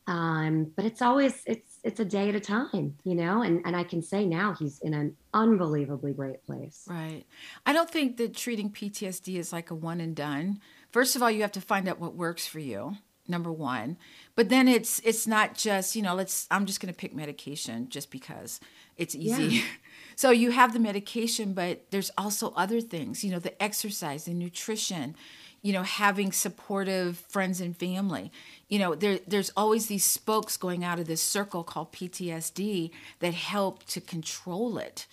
um, 0.08 0.72
but 0.76 0.86
it's 0.86 1.02
always 1.02 1.44
it's 1.46 1.80
it's 1.84 2.00
a 2.00 2.06
day 2.06 2.30
at 2.30 2.36
a 2.36 2.40
time 2.40 2.96
you 3.04 3.14
know 3.14 3.42
and 3.42 3.62
and 3.66 3.76
i 3.76 3.84
can 3.84 4.02
say 4.02 4.26
now 4.26 4.56
he's 4.58 4.80
in 4.80 4.94
an 4.94 5.16
unbelievably 5.34 6.14
great 6.14 6.44
place. 6.46 6.86
Right. 6.90 7.26
I 7.66 7.74
don't 7.74 7.90
think 7.90 8.18
that 8.18 8.36
treating 8.36 8.72
ptsd 8.72 9.38
is 9.38 9.52
like 9.52 9.70
a 9.70 9.76
one 9.76 10.00
and 10.00 10.16
done. 10.16 10.60
First 10.92 11.16
of 11.16 11.22
all 11.22 11.30
you 11.30 11.42
have 11.42 11.52
to 11.54 11.62
find 11.62 11.88
out 11.88 12.00
what 12.00 12.16
works 12.16 12.48
for 12.48 12.60
you 12.60 12.98
number 13.28 13.52
one. 13.52 13.98
But 14.36 14.48
then 14.48 14.70
it's 14.70 15.00
it's 15.04 15.28
not 15.28 15.56
just 15.56 15.96
you 15.96 16.02
know 16.02 16.16
let's 16.16 16.48
i'm 16.50 16.66
just 16.66 16.80
going 16.80 16.94
to 16.94 16.98
pick 16.98 17.14
medication 17.14 17.90
just 17.90 18.10
because 18.10 18.62
it's 18.96 19.14
easy. 19.14 19.44
Yeah. 19.44 19.62
so 20.18 20.32
you 20.32 20.52
have 20.52 20.74
the 20.74 20.80
medication 20.80 21.54
but 21.54 21.90
there's 21.92 22.12
also 22.18 22.52
other 22.58 22.82
things 22.82 23.24
you 23.24 23.32
know 23.32 23.40
the 23.40 23.64
exercise 23.64 24.26
the 24.26 24.34
nutrition 24.34 25.16
you 25.62 25.74
know 25.74 25.84
having 25.84 26.32
supportive 26.32 27.18
friends 27.18 27.60
and 27.60 27.76
family. 27.76 28.32
You 28.70 28.80
know 28.80 28.96
there 28.96 29.20
there's 29.28 29.52
always 29.58 29.88
these 29.88 30.06
spokes 30.06 30.56
going 30.56 30.84
out 30.84 30.98
of 31.00 31.08
this 31.08 31.22
circle 31.22 31.64
called 31.64 31.92
ptsd 31.92 32.92
that 33.20 33.34
help 33.34 33.84
to 33.88 34.00
control 34.00 34.78
it. 34.78 35.08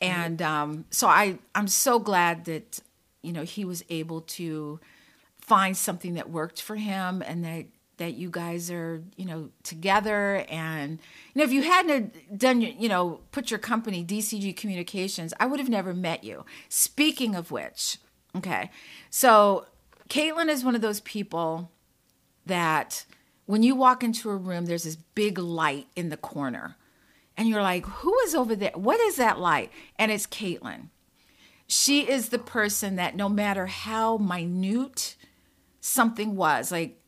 And 0.00 0.42
um, 0.42 0.84
so 0.90 1.06
i 1.08 1.38
i'm 1.54 1.68
so 1.68 1.98
glad 1.98 2.44
that 2.44 2.80
you 3.22 3.32
know 3.32 3.44
he 3.44 3.64
was 3.64 3.82
able 3.88 4.20
to 4.38 4.78
find 5.40 5.74
something 5.74 6.14
that 6.14 6.28
worked 6.28 6.60
for 6.60 6.76
him 6.76 7.22
and 7.22 7.44
that 7.44 7.64
that 7.98 8.14
you 8.14 8.30
guys 8.30 8.70
are 8.70 9.02
you 9.16 9.26
know 9.26 9.50
together. 9.62 10.44
And 10.48 10.98
you 11.34 11.38
know 11.38 11.44
if 11.44 11.52
you 11.52 11.62
hadn't 11.62 12.38
done 12.38 12.60
you 12.60 12.88
know 12.88 13.20
put 13.30 13.50
your 13.50 13.58
company 13.58 14.04
dcg 14.04 14.56
communications 14.56 15.34
i 15.38 15.46
would 15.46 15.60
have 15.60 15.68
never 15.68 15.92
met 15.92 16.24
you. 16.24 16.44
Speaking 16.68 17.34
of 17.34 17.50
which 17.50 17.98
okay 18.36 18.70
so 19.10 19.66
caitlin 20.08 20.48
is 20.48 20.64
one 20.64 20.74
of 20.74 20.80
those 20.80 21.00
people 21.00 21.70
that 22.46 23.04
when 23.46 23.62
you 23.62 23.74
walk 23.74 24.02
into 24.02 24.30
a 24.30 24.36
room 24.36 24.66
there's 24.66 24.84
this 24.84 24.96
big 24.96 25.38
light 25.38 25.86
in 25.94 26.08
the 26.08 26.16
corner. 26.16 26.76
And 27.36 27.48
you're 27.48 27.62
like 27.62 27.86
who 27.86 28.18
is 28.20 28.34
over 28.34 28.56
there? 28.56 28.72
What 28.74 28.98
is 29.00 29.16
that 29.16 29.38
light? 29.38 29.70
And 29.96 30.10
it's 30.10 30.26
caitlin. 30.26 30.88
She 31.66 32.08
is 32.08 32.30
the 32.30 32.38
person 32.38 32.96
that 32.96 33.14
no 33.14 33.28
matter 33.28 33.66
how 33.66 34.16
minute 34.16 35.16
something 35.80 36.34
was 36.34 36.72
like 36.72 36.98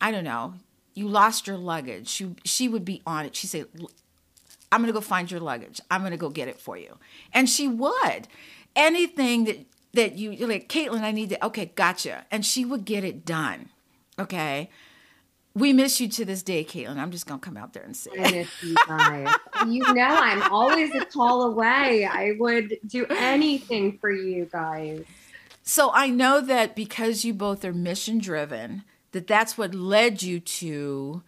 i 0.00 0.10
don't 0.10 0.24
know 0.24 0.54
you 0.94 1.08
lost 1.08 1.46
your 1.46 1.56
luggage 1.56 2.08
she 2.08 2.34
she 2.44 2.68
would 2.68 2.84
be 2.84 3.02
on 3.06 3.24
it 3.24 3.34
she'd 3.36 3.48
say 3.48 3.64
I'm 4.70 4.80
going 4.80 4.88
to 4.88 4.92
go 4.92 5.00
find 5.00 5.30
your 5.30 5.40
luggage. 5.40 5.80
I'm 5.90 6.02
going 6.02 6.12
to 6.12 6.18
go 6.18 6.28
get 6.30 6.48
it 6.48 6.60
for 6.60 6.76
you. 6.76 6.98
And 7.32 7.48
she 7.48 7.68
would. 7.68 8.28
Anything 8.76 9.44
that 9.44 9.66
that 9.94 10.18
you 10.18 10.30
you're 10.30 10.48
like, 10.48 10.68
Caitlin, 10.68 11.00
I 11.00 11.10
need 11.10 11.30
to 11.30 11.46
okay, 11.46 11.72
gotcha. 11.74 12.26
And 12.30 12.44
she 12.44 12.64
would 12.64 12.84
get 12.84 13.04
it 13.04 13.24
done. 13.24 13.70
Okay. 14.18 14.70
We 15.54 15.72
miss 15.72 16.00
you 16.00 16.08
to 16.10 16.24
this 16.24 16.42
day, 16.42 16.64
Caitlin. 16.64 16.98
I'm 16.98 17.10
just 17.10 17.26
gonna 17.26 17.40
come 17.40 17.56
out 17.56 17.72
there 17.72 17.82
and 17.82 17.96
say 17.96 18.10
I 18.16 18.30
miss 18.30 18.62
you 18.62 18.76
guys. 18.86 19.34
you 19.66 19.92
know 19.94 20.06
I'm 20.06 20.42
always 20.52 20.94
a 20.94 21.04
call 21.06 21.42
away. 21.44 22.04
I 22.04 22.36
would 22.38 22.78
do 22.86 23.06
anything 23.06 23.98
for 23.98 24.10
you 24.10 24.44
guys. 24.44 25.04
So 25.64 25.90
I 25.92 26.10
know 26.10 26.40
that 26.42 26.76
because 26.76 27.24
you 27.24 27.34
both 27.34 27.64
are 27.64 27.72
mission 27.72 28.18
driven, 28.18 28.84
that 29.12 29.26
that's 29.26 29.56
what 29.56 29.74
led 29.74 30.22
you 30.22 30.40
to 30.40 31.22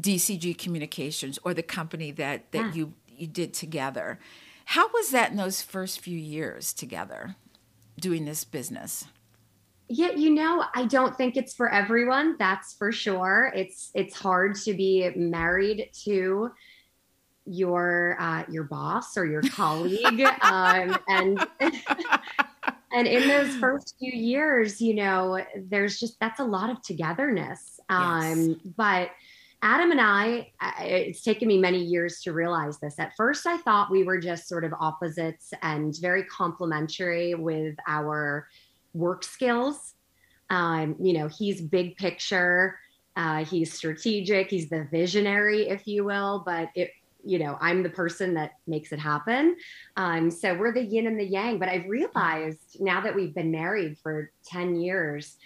DCG 0.00 0.56
Communications 0.56 1.38
or 1.44 1.54
the 1.54 1.62
company 1.62 2.10
that 2.12 2.50
that 2.52 2.58
yeah. 2.58 2.72
you 2.72 2.94
you 3.08 3.26
did 3.26 3.52
together. 3.52 4.18
How 4.66 4.88
was 4.88 5.10
that 5.10 5.30
in 5.30 5.36
those 5.36 5.62
first 5.62 6.00
few 6.00 6.18
years 6.18 6.72
together 6.72 7.36
doing 7.98 8.24
this 8.24 8.44
business? 8.44 9.06
Yeah, 9.88 10.10
you 10.10 10.30
know, 10.30 10.64
I 10.74 10.84
don't 10.84 11.16
think 11.16 11.36
it's 11.38 11.54
for 11.54 11.72
everyone. 11.72 12.36
That's 12.38 12.74
for 12.74 12.92
sure. 12.92 13.50
It's 13.54 13.90
it's 13.94 14.14
hard 14.14 14.54
to 14.56 14.74
be 14.74 15.10
married 15.16 15.90
to 16.04 16.50
your 17.46 18.16
uh, 18.20 18.44
your 18.50 18.64
boss 18.64 19.16
or 19.16 19.24
your 19.24 19.42
colleague, 19.50 20.20
um, 20.42 20.98
and 21.08 21.46
and 22.92 23.06
in 23.06 23.28
those 23.28 23.54
first 23.56 23.94
few 23.98 24.12
years, 24.12 24.80
you 24.80 24.94
know, 24.94 25.44
there's 25.56 25.98
just 25.98 26.18
that's 26.20 26.40
a 26.40 26.44
lot 26.44 26.70
of 26.70 26.82
togetherness. 26.82 27.80
Um, 27.88 28.48
yes. 28.48 28.72
But 28.76 29.10
Adam 29.60 29.90
and 29.90 30.00
I, 30.00 30.52
it's 30.80 31.22
taken 31.22 31.48
me 31.48 31.58
many 31.58 31.82
years 31.82 32.20
to 32.22 32.32
realize 32.32 32.78
this. 32.78 32.98
At 32.98 33.16
first, 33.16 33.46
I 33.46 33.56
thought 33.58 33.90
we 33.90 34.04
were 34.04 34.18
just 34.18 34.46
sort 34.46 34.64
of 34.64 34.72
opposites 34.78 35.52
and 35.62 35.94
very 36.00 36.22
complementary 36.24 37.34
with 37.34 37.74
our 37.88 38.46
work 38.94 39.24
skills. 39.24 39.94
Um, 40.48 40.94
you 41.00 41.12
know, 41.12 41.28
he's 41.28 41.60
big 41.60 41.96
picture, 41.96 42.78
uh, 43.16 43.44
he's 43.44 43.74
strategic, 43.74 44.48
he's 44.48 44.70
the 44.70 44.86
visionary, 44.90 45.68
if 45.68 45.86
you 45.86 46.04
will, 46.04 46.42
but 46.46 46.68
it, 46.74 46.90
you 47.28 47.38
know, 47.38 47.58
I'm 47.60 47.82
the 47.82 47.90
person 47.90 48.32
that 48.34 48.52
makes 48.66 48.90
it 48.90 48.98
happen. 48.98 49.56
Um, 49.96 50.30
so 50.30 50.54
we're 50.54 50.72
the 50.72 50.82
yin 50.82 51.06
and 51.06 51.20
the 51.20 51.26
yang. 51.26 51.58
But 51.58 51.68
I've 51.68 51.86
realized 51.86 52.80
now 52.80 53.02
that 53.02 53.14
we've 53.14 53.34
been 53.34 53.50
married 53.50 53.98
for 54.02 54.32
10 54.46 54.76
years, 54.76 55.36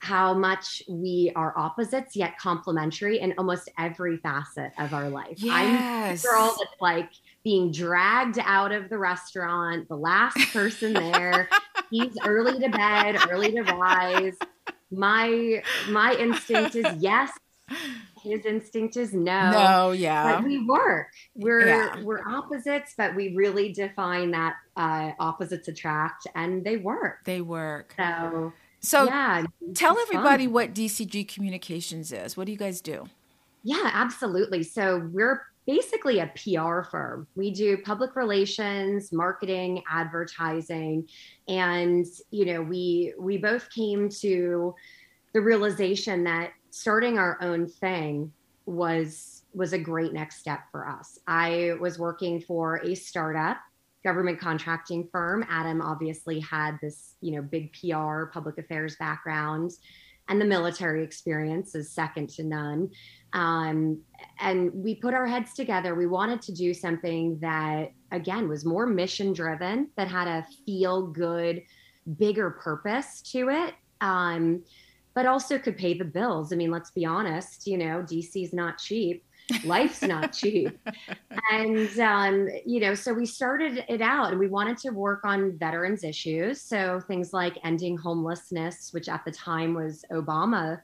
how 0.00 0.34
much 0.34 0.82
we 0.88 1.32
are 1.36 1.56
opposites 1.56 2.16
yet 2.16 2.38
complementary 2.38 3.20
in 3.20 3.34
almost 3.38 3.68
every 3.78 4.16
facet 4.18 4.72
of 4.78 4.92
our 4.94 5.08
life. 5.08 5.36
Yes. 5.36 5.54
I'm 5.54 6.16
the 6.16 6.22
girl 6.22 6.56
that's 6.58 6.80
like 6.80 7.10
being 7.44 7.70
dragged 7.70 8.38
out 8.44 8.72
of 8.72 8.90
the 8.90 8.98
restaurant, 8.98 9.88
the 9.88 9.96
last 9.96 10.38
person 10.52 10.92
there. 10.92 11.48
He's 11.90 12.16
early 12.24 12.60
to 12.60 12.68
bed, 12.68 13.16
early 13.30 13.52
to 13.52 13.62
rise. 13.62 14.36
My 14.90 15.62
my 15.88 16.14
instinct 16.14 16.74
is 16.74 16.86
yes. 16.98 17.30
His 18.28 18.44
instinct 18.44 18.96
is 18.96 19.12
no. 19.14 19.50
No, 19.50 19.90
yeah. 19.92 20.36
But 20.36 20.44
we 20.44 20.64
work. 20.64 21.08
We're 21.34 21.66
yeah. 21.66 22.02
we're 22.02 22.26
opposites, 22.28 22.94
but 22.96 23.14
we 23.14 23.34
really 23.34 23.72
define 23.72 24.30
that 24.32 24.56
uh, 24.76 25.12
opposites 25.18 25.68
attract, 25.68 26.26
and 26.34 26.64
they 26.64 26.76
work. 26.76 27.24
They 27.24 27.40
work. 27.40 27.94
So 27.96 28.52
so 28.80 29.04
yeah, 29.04 29.44
tell 29.74 29.98
everybody 29.98 30.44
fun. 30.44 30.52
what 30.52 30.74
DCG 30.74 31.28
Communications 31.28 32.12
is. 32.12 32.36
What 32.36 32.46
do 32.46 32.52
you 32.52 32.58
guys 32.58 32.80
do? 32.80 33.08
Yeah, 33.64 33.90
absolutely. 33.92 34.62
So 34.62 35.08
we're 35.12 35.42
basically 35.66 36.20
a 36.20 36.32
PR 36.34 36.82
firm. 36.82 37.26
We 37.34 37.50
do 37.50 37.78
public 37.78 38.14
relations, 38.14 39.12
marketing, 39.12 39.82
advertising, 39.90 41.08
and 41.48 42.06
you 42.30 42.46
know, 42.46 42.62
we 42.62 43.14
we 43.18 43.36
both 43.36 43.68
came 43.70 44.08
to 44.20 44.74
the 45.34 45.40
realization 45.40 46.24
that 46.24 46.52
starting 46.70 47.18
our 47.18 47.38
own 47.42 47.66
thing 47.66 48.32
was 48.66 49.42
was 49.54 49.72
a 49.72 49.78
great 49.78 50.12
next 50.12 50.38
step 50.38 50.60
for 50.70 50.88
us. 50.88 51.18
I 51.26 51.72
was 51.80 51.98
working 51.98 52.40
for 52.40 52.76
a 52.84 52.94
startup 52.94 53.56
government 54.04 54.38
contracting 54.38 55.08
firm. 55.10 55.44
Adam 55.48 55.80
obviously 55.80 56.38
had 56.40 56.78
this, 56.80 57.14
you 57.20 57.32
know, 57.32 57.42
big 57.42 57.72
PR, 57.72 58.26
public 58.26 58.58
affairs 58.58 58.96
background, 58.96 59.72
and 60.28 60.40
the 60.40 60.44
military 60.44 61.02
experience 61.02 61.74
is 61.74 61.90
second 61.90 62.28
to 62.30 62.44
none. 62.44 62.90
Um, 63.32 64.00
and 64.40 64.70
we 64.72 64.94
put 64.94 65.14
our 65.14 65.26
heads 65.26 65.54
together. 65.54 65.94
We 65.94 66.06
wanted 66.06 66.42
to 66.42 66.52
do 66.52 66.72
something 66.74 67.38
that, 67.40 67.92
again, 68.12 68.48
was 68.48 68.64
more 68.64 68.86
mission 68.86 69.32
driven, 69.32 69.90
that 69.96 70.08
had 70.08 70.28
a 70.28 70.46
feel 70.64 71.06
good, 71.06 71.62
bigger 72.18 72.50
purpose 72.50 73.22
to 73.32 73.48
it. 73.48 73.74
Um, 74.00 74.62
but 75.18 75.26
also 75.26 75.58
could 75.58 75.76
pay 75.76 75.98
the 75.98 76.04
bills. 76.04 76.52
I 76.52 76.56
mean, 76.56 76.70
let's 76.70 76.92
be 76.92 77.04
honest, 77.04 77.66
you 77.66 77.76
know, 77.76 78.04
DC's 78.04 78.52
not 78.52 78.78
cheap 78.78 79.24
life's 79.64 80.02
not 80.02 80.32
cheap. 80.32 80.78
And, 81.50 81.98
um, 81.98 82.48
you 82.64 82.78
know, 82.78 82.94
so 82.94 83.12
we 83.12 83.26
started 83.26 83.84
it 83.88 84.00
out 84.00 84.30
and 84.30 84.38
we 84.38 84.46
wanted 84.46 84.78
to 84.78 84.90
work 84.90 85.24
on 85.24 85.58
veterans 85.58 86.04
issues. 86.04 86.62
So 86.62 87.00
things 87.00 87.32
like 87.32 87.58
ending 87.64 87.96
homelessness, 87.96 88.92
which 88.92 89.08
at 89.08 89.24
the 89.24 89.32
time 89.32 89.74
was 89.74 90.04
Obama. 90.12 90.80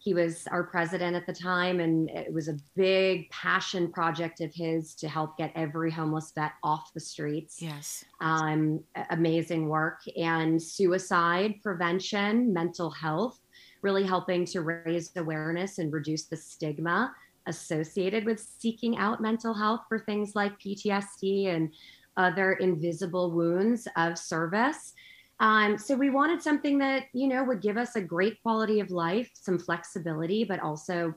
He 0.00 0.12
was 0.12 0.46
our 0.48 0.62
president 0.62 1.16
at 1.16 1.26
the 1.26 1.32
time, 1.32 1.80
and 1.80 2.08
it 2.08 2.32
was 2.32 2.48
a 2.48 2.56
big 2.76 3.28
passion 3.30 3.90
project 3.90 4.40
of 4.40 4.54
his 4.54 4.94
to 4.94 5.08
help 5.08 5.36
get 5.36 5.50
every 5.56 5.90
homeless 5.90 6.30
vet 6.34 6.52
off 6.62 6.92
the 6.94 7.00
streets. 7.00 7.60
Yes. 7.60 8.04
Um, 8.20 8.84
amazing 9.10 9.68
work. 9.68 10.00
And 10.16 10.62
suicide 10.62 11.56
prevention, 11.62 12.52
mental 12.52 12.90
health, 12.90 13.40
really 13.82 14.04
helping 14.04 14.44
to 14.46 14.60
raise 14.60 15.12
awareness 15.16 15.78
and 15.78 15.92
reduce 15.92 16.24
the 16.24 16.36
stigma 16.36 17.14
associated 17.46 18.24
with 18.24 18.40
seeking 18.40 18.96
out 18.98 19.20
mental 19.20 19.54
health 19.54 19.82
for 19.88 19.98
things 19.98 20.34
like 20.34 20.58
PTSD 20.60 21.48
and 21.48 21.72
other 22.16 22.54
invisible 22.54 23.30
wounds 23.30 23.88
of 23.96 24.18
service. 24.18 24.94
Um, 25.40 25.78
so 25.78 25.94
we 25.94 26.10
wanted 26.10 26.42
something 26.42 26.78
that 26.78 27.04
you 27.12 27.28
know 27.28 27.44
would 27.44 27.62
give 27.62 27.76
us 27.76 27.96
a 27.96 28.00
great 28.00 28.42
quality 28.42 28.80
of 28.80 28.90
life, 28.90 29.30
some 29.34 29.58
flexibility, 29.58 30.44
but 30.44 30.60
also, 30.60 31.14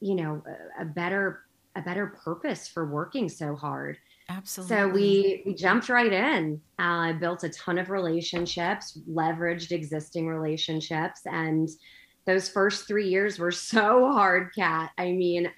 you 0.00 0.14
know, 0.14 0.42
a, 0.78 0.82
a 0.82 0.84
better 0.84 1.44
a 1.74 1.82
better 1.82 2.18
purpose 2.22 2.68
for 2.68 2.86
working 2.86 3.28
so 3.28 3.56
hard. 3.56 3.96
Absolutely. 4.28 4.76
So 4.76 4.88
we 4.88 5.42
we 5.46 5.54
jumped 5.54 5.88
right 5.88 6.12
in. 6.12 6.60
I 6.78 7.10
uh, 7.10 7.12
built 7.14 7.44
a 7.44 7.48
ton 7.48 7.78
of 7.78 7.90
relationships, 7.90 8.98
leveraged 9.10 9.72
existing 9.72 10.26
relationships, 10.28 11.22
and 11.24 11.68
those 12.26 12.48
first 12.48 12.86
three 12.86 13.08
years 13.08 13.38
were 13.38 13.50
so 13.72 14.12
hard, 14.12 14.50
Kat. 14.54 14.90
I 14.98 15.12
mean, 15.12 15.50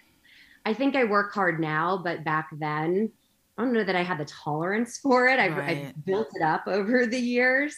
I 0.64 0.74
think 0.74 0.94
I 0.94 1.04
work 1.04 1.32
hard 1.34 1.60
now, 1.60 2.00
but 2.02 2.24
back 2.24 2.48
then, 2.58 3.10
I 3.58 3.64
don't 3.64 3.72
know 3.72 3.84
that 3.84 3.96
I 3.96 4.02
had 4.02 4.18
the 4.18 4.24
tolerance 4.24 4.98
for 4.98 5.26
it. 5.26 5.38
I've, 5.38 5.56
right. 5.56 5.86
I've 5.88 6.04
built 6.04 6.28
it 6.34 6.42
up 6.42 6.62
over 6.66 7.06
the 7.06 7.18
years. 7.18 7.74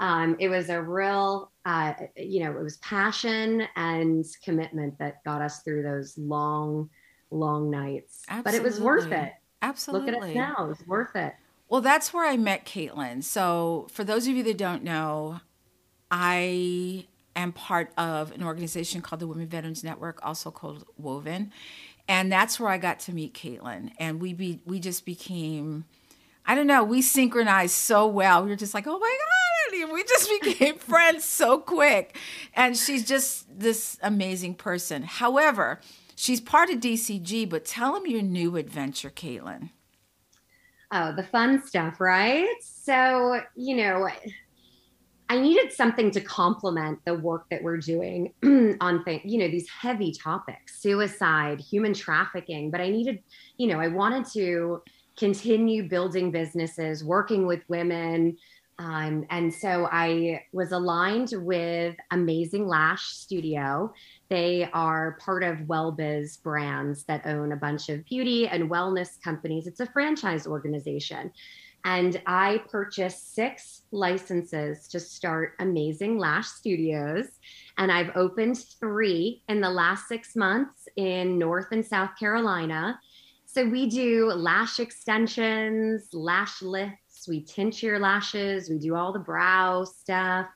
Um, 0.00 0.36
it 0.38 0.48
was 0.48 0.68
a 0.68 0.80
real, 0.80 1.50
uh, 1.64 1.94
you 2.16 2.44
know, 2.44 2.52
it 2.52 2.62
was 2.62 2.76
passion 2.78 3.66
and 3.76 4.24
commitment 4.44 4.98
that 4.98 5.24
got 5.24 5.42
us 5.42 5.62
through 5.62 5.82
those 5.82 6.16
long, 6.16 6.88
long 7.30 7.70
nights. 7.70 8.22
Absolutely. 8.28 8.50
But 8.50 8.54
it 8.54 8.62
was 8.62 8.80
worth 8.80 9.12
it. 9.12 9.32
Absolutely. 9.62 10.12
Look 10.12 10.22
at 10.22 10.30
it 10.30 10.34
now. 10.34 10.68
It's 10.70 10.86
worth 10.86 11.16
it. 11.16 11.34
Well, 11.68 11.80
that's 11.80 12.14
where 12.14 12.26
I 12.26 12.36
met 12.36 12.64
Caitlin. 12.64 13.24
So, 13.24 13.88
for 13.90 14.04
those 14.04 14.28
of 14.28 14.34
you 14.34 14.42
that 14.44 14.56
don't 14.56 14.84
know, 14.84 15.40
I 16.10 17.06
am 17.34 17.52
part 17.52 17.92
of 17.98 18.32
an 18.32 18.42
organization 18.42 19.02
called 19.02 19.20
the 19.20 19.26
Women 19.26 19.48
Veterans 19.48 19.82
Network, 19.82 20.24
also 20.24 20.50
called 20.50 20.84
Woven, 20.96 21.52
and 22.08 22.30
that's 22.30 22.60
where 22.60 22.70
I 22.70 22.78
got 22.78 23.00
to 23.00 23.12
meet 23.12 23.34
Caitlin, 23.34 23.90
and 23.98 24.20
we 24.20 24.32
be 24.32 24.60
we 24.64 24.78
just 24.78 25.04
became, 25.04 25.86
I 26.46 26.54
don't 26.54 26.68
know, 26.68 26.84
we 26.84 27.02
synchronized 27.02 27.74
so 27.74 28.06
well. 28.06 28.44
We 28.44 28.50
were 28.50 28.56
just 28.56 28.74
like, 28.74 28.86
oh 28.86 28.98
my 28.98 29.18
god, 29.80 29.92
we 29.92 30.04
just 30.04 30.30
became 30.42 30.78
friends 30.78 31.24
so 31.24 31.58
quick, 31.58 32.16
and 32.54 32.76
she's 32.76 33.04
just 33.04 33.46
this 33.58 33.98
amazing 34.02 34.54
person. 34.54 35.02
However, 35.02 35.80
she's 36.16 36.40
part 36.40 36.70
of 36.70 36.80
DCG, 36.80 37.48
but 37.48 37.64
tell 37.64 37.94
them 37.94 38.06
your 38.06 38.22
new 38.22 38.56
adventure, 38.56 39.10
Caitlin. 39.10 39.70
Oh, 40.90 41.14
the 41.14 41.22
fun 41.22 41.64
stuff, 41.64 42.00
right? 42.00 42.56
So, 42.60 43.40
you 43.54 43.76
know, 43.76 44.08
I 45.28 45.40
needed 45.40 45.72
something 45.72 46.10
to 46.12 46.20
complement 46.20 47.00
the 47.04 47.14
work 47.14 47.46
that 47.50 47.62
we're 47.62 47.78
doing 47.78 48.32
on 48.80 49.02
things, 49.04 49.22
you 49.24 49.38
know, 49.38 49.48
these 49.48 49.68
heavy 49.68 50.12
topics, 50.12 50.80
suicide, 50.80 51.60
human 51.60 51.92
trafficking. 51.92 52.70
But 52.70 52.80
I 52.80 52.88
needed, 52.88 53.22
you 53.56 53.66
know, 53.66 53.80
I 53.80 53.88
wanted 53.88 54.26
to 54.34 54.82
continue 55.16 55.88
building 55.88 56.30
businesses, 56.30 57.02
working 57.02 57.46
with 57.46 57.62
women, 57.68 58.36
Um, 58.78 59.24
and 59.30 59.52
so 59.52 59.88
I 59.90 60.42
was 60.52 60.72
aligned 60.72 61.32
with 61.34 61.96
Amazing 62.10 62.66
Lash 62.68 63.06
Studio. 63.06 63.92
They 64.28 64.68
are 64.72 65.16
part 65.18 65.42
of 65.42 65.60
WellBiz 65.60 66.42
brands 66.42 67.04
that 67.04 67.26
own 67.26 67.52
a 67.52 67.56
bunch 67.56 67.88
of 67.88 68.04
beauty 68.04 68.48
and 68.48 68.70
wellness 68.70 69.20
companies. 69.22 69.66
It's 69.66 69.80
a 69.80 69.86
franchise 69.86 70.46
organization. 70.46 71.32
And 71.86 72.20
I 72.26 72.62
purchased 72.68 73.34
six 73.34 73.82
licenses 73.92 74.88
to 74.88 75.00
start 75.00 75.54
Amazing 75.60 76.18
Lash 76.18 76.48
Studios. 76.48 77.26
And 77.78 77.90
I've 77.92 78.10
opened 78.16 78.58
three 78.58 79.42
in 79.48 79.60
the 79.60 79.70
last 79.70 80.08
six 80.08 80.34
months 80.34 80.88
in 80.96 81.38
North 81.38 81.68
and 81.70 81.86
South 81.86 82.10
Carolina. 82.18 82.98
So 83.44 83.64
we 83.64 83.88
do 83.88 84.32
lash 84.32 84.80
extensions, 84.80 86.08
lash 86.12 86.60
lifts, 86.60 87.05
we 87.28 87.42
tint 87.42 87.82
your 87.82 87.98
lashes, 87.98 88.68
we 88.68 88.78
do 88.78 88.94
all 88.94 89.12
the 89.12 89.18
brow 89.18 89.84
stuff, 89.84 90.46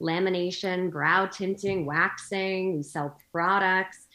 lamination, 0.00 0.90
brow 0.90 1.26
tinting, 1.26 1.86
waxing, 1.86 2.76
we 2.76 2.82
sell 2.82 3.18
products. 3.32 4.06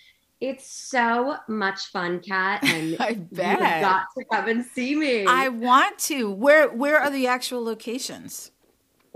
It's 0.41 0.69
so 0.69 1.37
much 1.47 1.87
fun, 1.87 2.19
Kat, 2.19 2.63
and 2.65 2.97
I 2.99 3.13
bet. 3.13 3.59
you've 3.59 3.81
got 3.81 4.05
to 4.17 4.25
come 4.31 4.47
and 4.49 4.65
see 4.65 4.95
me. 4.95 5.25
I 5.25 5.47
want 5.47 5.97
to. 5.99 6.29
Where 6.29 6.69
where 6.69 6.99
are 6.99 7.09
the 7.09 7.27
actual 7.27 7.63
locations? 7.63 8.51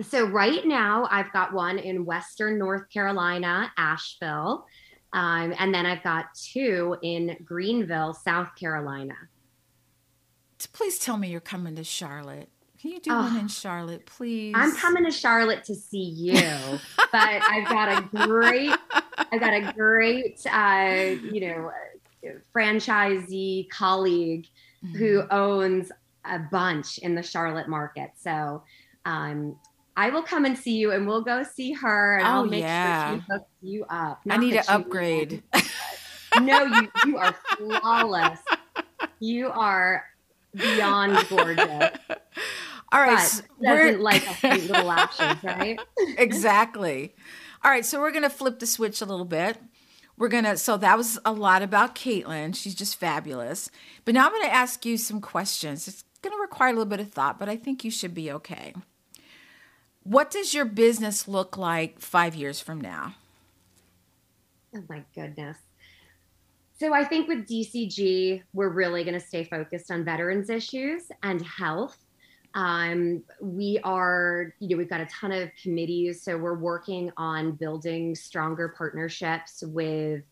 So 0.02 0.26
right 0.26 0.66
now, 0.66 1.08
I've 1.12 1.32
got 1.34 1.54
one 1.54 1.78
in 1.78 2.06
Western 2.06 2.58
North 2.58 2.90
Carolina, 2.90 3.70
Asheville, 3.78 4.66
um, 5.12 5.54
and 5.60 5.74
then 5.74 5.86
I've 5.86 6.04
got 6.04 6.28
two 6.36 6.96
in 7.02 7.36
Greenville, 7.44 8.14
South 8.14 8.56
Carolina. 8.56 9.16
Please 10.72 11.00
tell 11.00 11.18
me 11.18 11.30
you're 11.30 11.42
coming 11.42 11.76
to 11.76 11.84
Charlotte. 11.84 12.50
Can 12.82 12.92
you 12.92 13.02
do 13.02 13.12
oh, 13.12 13.24
one 13.24 13.38
in 13.38 13.50
Charlotte, 13.50 14.06
please? 14.06 14.54
I'm 14.56 14.74
coming 14.74 15.04
to 15.04 15.12
Charlotte 15.12 15.66
to 15.66 15.76
see 15.76 15.98
you, 15.98 16.40
but 16.96 17.10
I've 17.14 17.68
got 17.68 17.90
a 17.90 18.26
great, 18.26 18.74
I've 19.18 19.42
got 19.42 19.54
a 19.54 19.74
great, 19.74 20.42
uh, 20.50 21.18
you 21.30 21.42
know, 21.42 21.72
franchisee 22.56 23.70
colleague 23.70 24.48
mm-hmm. 24.82 24.98
who 24.98 25.24
owns 25.30 25.92
a 26.24 26.40
bunch 26.40 27.00
in 27.00 27.16
the 27.16 27.24
Charlotte 27.24 27.68
market. 27.68 28.12
So 28.16 28.64
um, 29.04 29.58
I 29.98 30.10
will 30.10 30.24
come 30.24 30.46
and 30.46 30.58
see 30.58 30.78
you, 30.78 30.94
and 30.94 31.06
we'll 31.06 31.22
go 31.22 31.44
see 31.44 31.74
her, 31.74 32.20
and 32.20 32.28
oh, 32.28 32.32
I'll 32.32 32.46
make 32.46 32.62
yeah. 32.62 33.10
sure 33.10 33.20
she 33.20 33.26
hooks 33.30 33.52
you 33.62 33.86
up. 33.90 34.26
Not 34.26 34.38
I 34.38 34.42
need 34.42 34.54
to 34.54 34.74
upgrade. 34.74 35.44
no, 36.40 36.64
you 36.64 36.88
you 37.06 37.18
are 37.18 37.36
flawless. 37.58 38.40
You 39.20 39.50
are 39.50 40.06
beyond 40.56 41.28
gorgeous. 41.28 41.90
All 42.92 43.02
right, 43.02 43.20
so 43.20 43.44
doesn't 43.62 44.02
like 44.02 44.24
a 44.44 44.58
little 44.58 44.86
lashes, 44.86 45.44
right? 45.44 45.80
exactly. 46.18 47.14
All 47.64 47.70
right, 47.70 47.86
so 47.86 48.00
we're 48.00 48.12
gonna 48.12 48.30
flip 48.30 48.60
the 48.60 48.66
switch 48.66 49.02
a 49.02 49.06
little 49.06 49.26
bit. 49.26 49.58
We're 50.18 50.30
gonna. 50.30 50.58
So 50.58 50.78
that 50.78 50.98
was 50.98 51.20
a 51.24 51.32
lot 51.32 51.62
about 51.62 51.96
Caitlin. 51.96 52.56
She's 52.56 52.76
just 52.76 53.00
fabulous. 53.00 53.70
But 54.06 54.16
now 54.16 54.26
I'm 54.26 54.34
gonna 54.34 54.48
ask 54.48 54.86
you 54.86 54.98
some 54.98 55.22
questions. 55.22 55.88
It's 55.88 56.04
gonna 56.22 56.38
require 56.38 56.70
a 56.70 56.74
little 56.74 56.86
bit 56.86 57.00
of 57.00 57.12
thought, 57.12 57.38
but 57.38 57.48
I 57.48 57.56
think 57.56 57.84
you 57.84 57.92
should 57.92 58.14
be 58.14 58.32
okay. 58.32 58.74
What 60.04 60.32
does 60.32 60.54
your 60.54 60.66
business 60.66 61.28
look 61.28 61.58
like 61.58 62.00
five 62.00 62.34
years 62.34 62.60
from 62.60 62.82
now? 62.82 63.16
Oh 64.76 64.84
my 64.90 65.04
goodness. 65.14 65.58
So 66.80 66.94
I 66.94 67.04
think 67.04 67.28
with 67.28 67.46
DCG, 67.46 68.44
we're 68.54 68.70
really 68.70 69.04
going 69.04 69.20
to 69.20 69.26
stay 69.26 69.44
focused 69.44 69.92
on 69.92 70.06
veterans 70.06 70.50
issues 70.50 71.12
and 71.24 71.42
health 71.42 71.98
um, 72.56 73.24
we 73.42 73.80
are, 73.84 74.54
you 74.60 74.70
know, 74.70 74.78
we've 74.78 74.90
got 74.90 75.02
a 75.02 75.08
ton 75.08 75.32
of 75.32 75.50
committees. 75.62 76.24
So 76.24 76.38
we're 76.38 76.58
working 76.58 77.12
on 77.18 77.54
building 77.54 78.16
stronger 78.16 78.74
partnerships 78.78 79.64
with 79.66 80.24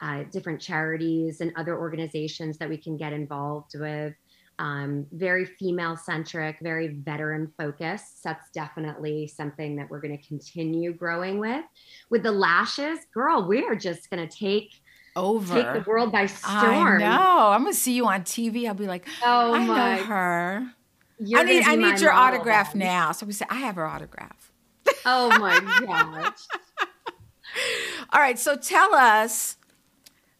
uh, 0.00 0.24
different 0.32 0.60
charities 0.60 1.40
and 1.40 1.52
other 1.56 1.78
organizations 1.78 2.58
that 2.58 2.68
we 2.68 2.76
can 2.76 2.96
get 2.96 3.12
involved 3.12 3.78
with. 3.78 4.14
Um, 4.58 5.06
very 5.12 5.46
female 5.46 5.96
centric, 5.96 6.58
very 6.60 6.88
veteran 6.88 7.50
focused. 7.56 8.22
That's 8.22 8.50
definitely 8.50 9.26
something 9.26 9.76
that 9.76 9.88
we're 9.88 10.00
going 10.00 10.18
to 10.18 10.26
continue 10.26 10.92
growing 10.92 11.38
with. 11.38 11.64
With 12.10 12.24
the 12.24 12.32
lashes, 12.32 12.98
girl, 13.14 13.46
we 13.46 13.64
are 13.64 13.76
just 13.76 14.10
going 14.10 14.26
to 14.26 14.36
take 14.36 14.82
over 15.16 15.54
take 15.54 15.84
the 15.84 15.90
world 15.90 16.12
by 16.12 16.26
storm. 16.26 16.56
I 16.64 16.98
know. 16.98 17.48
I'm 17.48 17.62
going 17.62 17.72
to 17.72 17.78
see 17.78 17.94
you 17.94 18.06
on 18.06 18.22
TV. 18.22 18.66
I'll 18.68 18.74
be 18.74 18.86
like, 18.86 19.06
oh 19.24 19.54
I 19.54 19.64
my. 19.64 19.96
know 19.96 20.04
her. 20.04 20.74
You're 21.22 21.40
I 21.40 21.42
need 21.44 21.64
I 21.64 21.76
need 21.76 22.00
your 22.00 22.12
autograph 22.12 22.74
now. 22.74 23.12
So 23.12 23.26
we 23.26 23.32
say 23.32 23.44
I 23.50 23.56
have 23.56 23.76
her 23.76 23.86
autograph. 23.86 24.52
Oh 25.06 25.28
my 25.38 25.58
gosh. 25.86 26.38
All 28.12 28.20
right, 28.20 28.38
so 28.38 28.54
tell 28.56 28.94
us 28.94 29.56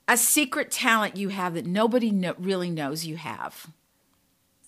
a 0.07 0.19
secret 0.19 0.71
talent 0.71 1.16
you 1.16 1.31
have 1.31 1.55
that 1.55 1.64
nobody 1.64 2.11
no- 2.11 2.35
really 2.38 2.69
knows 2.69 3.07
you 3.07 3.16
have. 3.16 3.69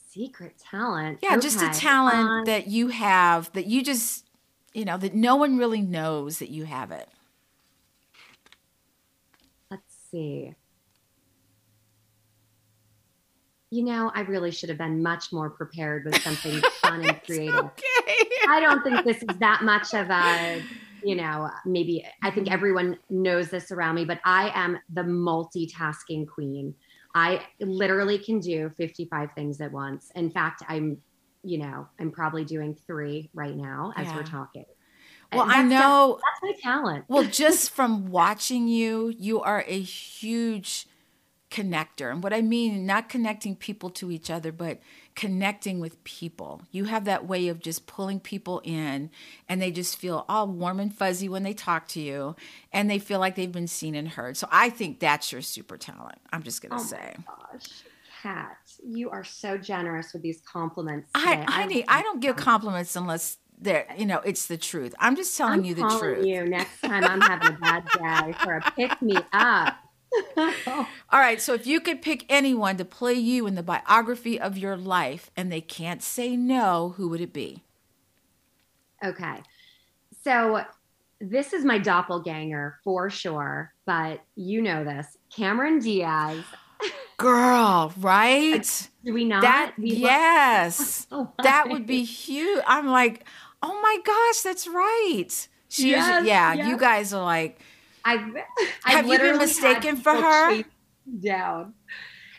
Secret 0.08 0.54
talent. 0.58 1.18
Yeah, 1.22 1.32
okay. 1.32 1.40
just 1.40 1.60
a 1.60 1.68
talent 1.68 2.28
um, 2.28 2.44
that 2.46 2.68
you 2.68 2.88
have 2.88 3.52
that 3.52 3.66
you 3.66 3.84
just, 3.84 4.24
you 4.72 4.86
know, 4.86 4.96
that 4.96 5.14
no 5.14 5.36
one 5.36 5.58
really 5.58 5.82
knows 5.82 6.38
that 6.38 6.48
you 6.48 6.64
have 6.64 6.90
it. 6.90 7.08
Let's 9.70 9.94
see 10.10 10.54
you 13.72 13.82
know, 13.82 14.12
I 14.14 14.20
really 14.20 14.50
should 14.50 14.68
have 14.68 14.76
been 14.76 15.02
much 15.02 15.32
more 15.32 15.48
prepared 15.48 16.04
with 16.04 16.20
something 16.20 16.60
fun 16.82 17.08
and 17.08 17.22
creative. 17.24 17.54
Okay. 17.54 18.28
I 18.46 18.60
don't 18.60 18.84
think 18.84 19.02
this 19.02 19.22
is 19.22 19.38
that 19.38 19.62
much 19.62 19.94
of 19.94 20.10
a, 20.10 20.62
you 21.02 21.14
know, 21.14 21.48
maybe 21.64 22.04
I 22.22 22.30
think 22.30 22.48
mm-hmm. 22.48 22.54
everyone 22.54 22.98
knows 23.08 23.48
this 23.48 23.72
around 23.72 23.94
me, 23.94 24.04
but 24.04 24.20
I 24.26 24.52
am 24.54 24.78
the 24.92 25.00
multitasking 25.00 26.28
queen. 26.28 26.74
I 27.14 27.46
literally 27.60 28.18
can 28.18 28.40
do 28.40 28.68
55 28.76 29.30
things 29.34 29.58
at 29.62 29.72
once. 29.72 30.12
In 30.16 30.30
fact, 30.30 30.62
I'm, 30.68 30.98
you 31.42 31.56
know, 31.56 31.88
I'm 31.98 32.10
probably 32.10 32.44
doing 32.44 32.76
three 32.86 33.30
right 33.32 33.56
now 33.56 33.94
as 33.96 34.06
yeah. 34.06 34.16
we're 34.16 34.22
talking. 34.22 34.66
Well, 35.32 35.46
I 35.48 35.62
know 35.62 36.20
that's 36.22 36.42
my 36.42 36.60
talent. 36.60 37.06
Well, 37.08 37.24
just 37.24 37.70
from 37.74 38.10
watching 38.10 38.68
you, 38.68 39.14
you 39.16 39.40
are 39.40 39.64
a 39.66 39.80
huge 39.80 40.86
connector. 41.52 42.10
And 42.10 42.22
what 42.22 42.32
I 42.32 42.40
mean, 42.40 42.86
not 42.86 43.10
connecting 43.10 43.54
people 43.54 43.90
to 43.90 44.10
each 44.10 44.30
other, 44.30 44.50
but 44.50 44.80
connecting 45.14 45.80
with 45.80 46.02
people. 46.02 46.62
You 46.70 46.84
have 46.84 47.04
that 47.04 47.26
way 47.26 47.48
of 47.48 47.60
just 47.60 47.86
pulling 47.86 48.20
people 48.20 48.62
in 48.64 49.10
and 49.48 49.60
they 49.60 49.70
just 49.70 49.98
feel 49.98 50.24
all 50.28 50.48
warm 50.48 50.80
and 50.80 50.92
fuzzy 50.92 51.28
when 51.28 51.42
they 51.42 51.52
talk 51.52 51.86
to 51.88 52.00
you 52.00 52.34
and 52.72 52.90
they 52.90 52.98
feel 52.98 53.20
like 53.20 53.34
they've 53.34 53.52
been 53.52 53.68
seen 53.68 53.94
and 53.94 54.08
heard. 54.08 54.38
So 54.38 54.48
I 54.50 54.70
think 54.70 54.98
that's 54.98 55.30
your 55.30 55.42
super 55.42 55.76
talent. 55.76 56.18
I'm 56.32 56.42
just 56.42 56.62
going 56.62 56.70
to 56.70 56.78
oh 56.78 56.86
say. 56.86 57.14
gosh. 57.26 57.82
Kat, 58.22 58.56
you 58.82 59.10
are 59.10 59.24
so 59.24 59.58
generous 59.58 60.12
with 60.12 60.22
these 60.22 60.40
compliments. 60.40 61.10
Today. 61.12 61.44
I, 61.46 61.84
I, 61.88 61.98
I 61.98 62.02
don't 62.02 62.20
give 62.20 62.36
compliments 62.36 62.96
unless 62.96 63.36
there 63.60 63.86
you 63.96 64.04
know 64.04 64.18
it's 64.24 64.46
the 64.46 64.56
truth 64.56 64.92
i'm 64.98 65.14
just 65.14 65.36
telling 65.36 65.60
I'm 65.60 65.64
you 65.64 65.74
the 65.74 65.96
truth 66.00 66.26
you 66.26 66.44
next 66.44 66.80
time 66.80 67.04
i'm 67.04 67.20
having 67.20 67.54
a 67.54 67.58
bad 67.60 67.84
day 67.86 68.34
for 68.42 68.54
a 68.54 68.60
pick 68.72 69.00
me 69.00 69.16
up 69.32 69.76
All 70.36 70.86
right. 71.12 71.40
So 71.40 71.54
if 71.54 71.66
you 71.66 71.80
could 71.80 72.02
pick 72.02 72.24
anyone 72.28 72.76
to 72.76 72.84
play 72.84 73.14
you 73.14 73.46
in 73.46 73.54
the 73.54 73.62
biography 73.62 74.38
of 74.40 74.58
your 74.58 74.76
life 74.76 75.30
and 75.36 75.50
they 75.50 75.60
can't 75.60 76.02
say 76.02 76.36
no, 76.36 76.94
who 76.96 77.08
would 77.08 77.20
it 77.20 77.32
be? 77.32 77.62
Okay. 79.04 79.42
So 80.22 80.62
this 81.20 81.52
is 81.52 81.64
my 81.64 81.78
doppelganger 81.78 82.78
for 82.84 83.10
sure, 83.10 83.72
but 83.86 84.20
you 84.34 84.62
know 84.62 84.84
this 84.84 85.06
Cameron 85.34 85.78
Diaz. 85.78 86.44
Girl, 87.16 87.92
right? 87.98 88.88
Do 89.04 89.14
we 89.14 89.24
not? 89.24 89.42
That, 89.42 89.74
we 89.78 89.90
yes. 89.94 91.06
Oh 91.12 91.30
that 91.42 91.68
would 91.68 91.86
be 91.86 92.04
huge. 92.04 92.62
I'm 92.66 92.88
like, 92.88 93.24
oh 93.62 93.80
my 93.80 93.98
gosh, 94.04 94.40
that's 94.40 94.66
right. 94.66 95.28
She's, 95.68 95.86
yes, 95.86 96.26
yeah, 96.26 96.52
yes. 96.54 96.68
you 96.68 96.76
guys 96.76 97.14
are 97.14 97.24
like, 97.24 97.60
I've, 98.04 98.34
I've 98.84 98.94
have 98.94 99.06
you 99.06 99.18
been 99.18 99.38
mistaken 99.38 99.96
for 99.96 100.12
her? 100.12 100.64
Down. 101.20 101.74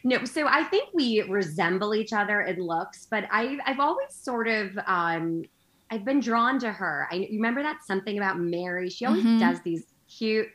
No, 0.03 0.25
so 0.25 0.47
I 0.47 0.63
think 0.63 0.89
we 0.93 1.21
resemble 1.21 1.95
each 1.95 2.11
other 2.11 2.41
in 2.41 2.59
looks, 2.59 3.07
but 3.09 3.25
I've 3.31 3.59
I've 3.65 3.79
always 3.79 4.13
sort 4.13 4.47
of 4.47 4.77
um 4.85 5.43
I've 5.89 6.03
been 6.03 6.19
drawn 6.19 6.59
to 6.59 6.71
her. 6.71 7.07
I 7.11 7.27
remember 7.31 7.61
that 7.63 7.85
something 7.85 8.17
about 8.17 8.39
Mary. 8.39 8.89
She 8.89 9.05
always 9.05 9.23
mm-hmm. 9.23 9.39
does 9.39 9.61
these 9.61 9.85
cute. 10.09 10.47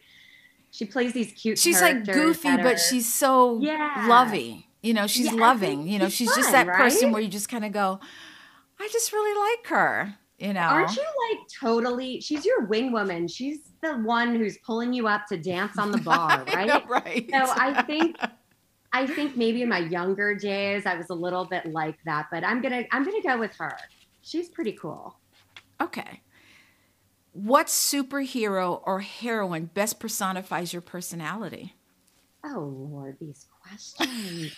She 0.71 0.85
plays 0.85 1.13
these 1.13 1.33
cute. 1.33 1.59
She's 1.59 1.81
like 1.81 2.05
goofy, 2.05 2.49
are, 2.49 2.59
but 2.59 2.79
she's 2.79 3.13
so 3.13 3.59
yeah. 3.61 4.07
lovey. 4.09 4.69
You 4.83 4.95
know, 4.95 5.07
she's 5.07 5.27
yeah, 5.27 5.33
loving. 5.33 5.89
You 5.89 5.99
know, 5.99 6.09
she's 6.09 6.29
fun, 6.29 6.39
just 6.39 6.53
that 6.53 6.67
right? 6.67 6.77
person 6.77 7.11
where 7.13 7.23
you 7.23 7.29
just 7.29 7.49
kind 7.49 7.65
of 7.65 7.73
go, 7.73 8.01
I 8.79 8.89
just 8.93 9.13
really 9.13 9.39
like 9.39 9.67
her. 9.69 10.15
You 10.39 10.53
know, 10.53 10.61
aren't 10.61 10.95
you 10.95 11.03
like 11.03 11.41
totally? 11.61 12.21
She's 12.21 12.45
your 12.45 12.65
wing 12.67 12.93
woman. 12.93 13.27
She's 13.27 13.59
the 13.83 13.95
one 13.95 14.37
who's 14.37 14.57
pulling 14.59 14.93
you 14.93 15.09
up 15.09 15.27
to 15.27 15.37
dance 15.37 15.79
on 15.79 15.91
the 15.91 15.99
bar, 16.05 16.45
right? 16.55 16.69
know, 16.69 16.83
right. 16.89 17.29
So 17.29 17.39
I 17.57 17.83
think 17.83 18.17
I 18.93 19.07
think 19.07 19.37
maybe 19.37 19.63
in 19.63 19.69
my 19.69 19.79
younger 19.79 20.37
days 20.37 20.87
I 20.87 20.95
was 20.95 21.11
a 21.11 21.15
little 21.15 21.45
bit 21.45 21.67
like 21.67 21.97
that, 22.05 22.29
but 22.31 22.45
I'm 22.45 22.63
gonna 22.63 22.85
I'm 22.93 23.05
gonna 23.05 23.23
go 23.23 23.37
with 23.39 23.55
her. 23.57 23.77
She's 24.23 24.49
pretty 24.49 24.73
cool. 24.73 25.19
Okay. 25.81 26.23
What 27.33 27.67
superhero 27.67 28.81
or 28.85 29.01
heroine 29.01 29.67
best 29.67 29.99
personifies 29.99 30.73
your 30.73 30.83
personality? 30.83 31.75
Oh 32.45 32.61
Lord, 32.91 33.17
these 33.21 33.47
questions. 33.61 34.57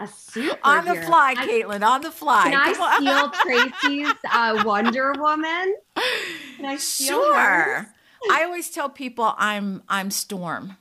A 0.00 0.04
superhero. 0.04 0.58
On 0.64 0.84
the 0.84 0.94
fly, 1.02 1.34
I- 1.36 1.46
Caitlin, 1.46 1.82
on 1.86 2.00
the 2.00 2.10
fly. 2.10 2.44
Can 2.50 2.54
I 2.54 2.72
on. 2.72 3.02
steal 3.02 3.30
Tracy's 4.10 4.14
uh, 4.32 4.62
Wonder 4.64 5.12
Woman? 5.18 5.76
Can 6.56 6.64
I 6.66 6.76
steal 6.76 7.18
hers? 7.34 7.86
Sure. 7.86 7.86
I 8.30 8.44
always 8.44 8.70
tell 8.70 8.88
people 8.90 9.34
I'm 9.38 9.82
I'm 9.88 10.10
Storm 10.10 10.76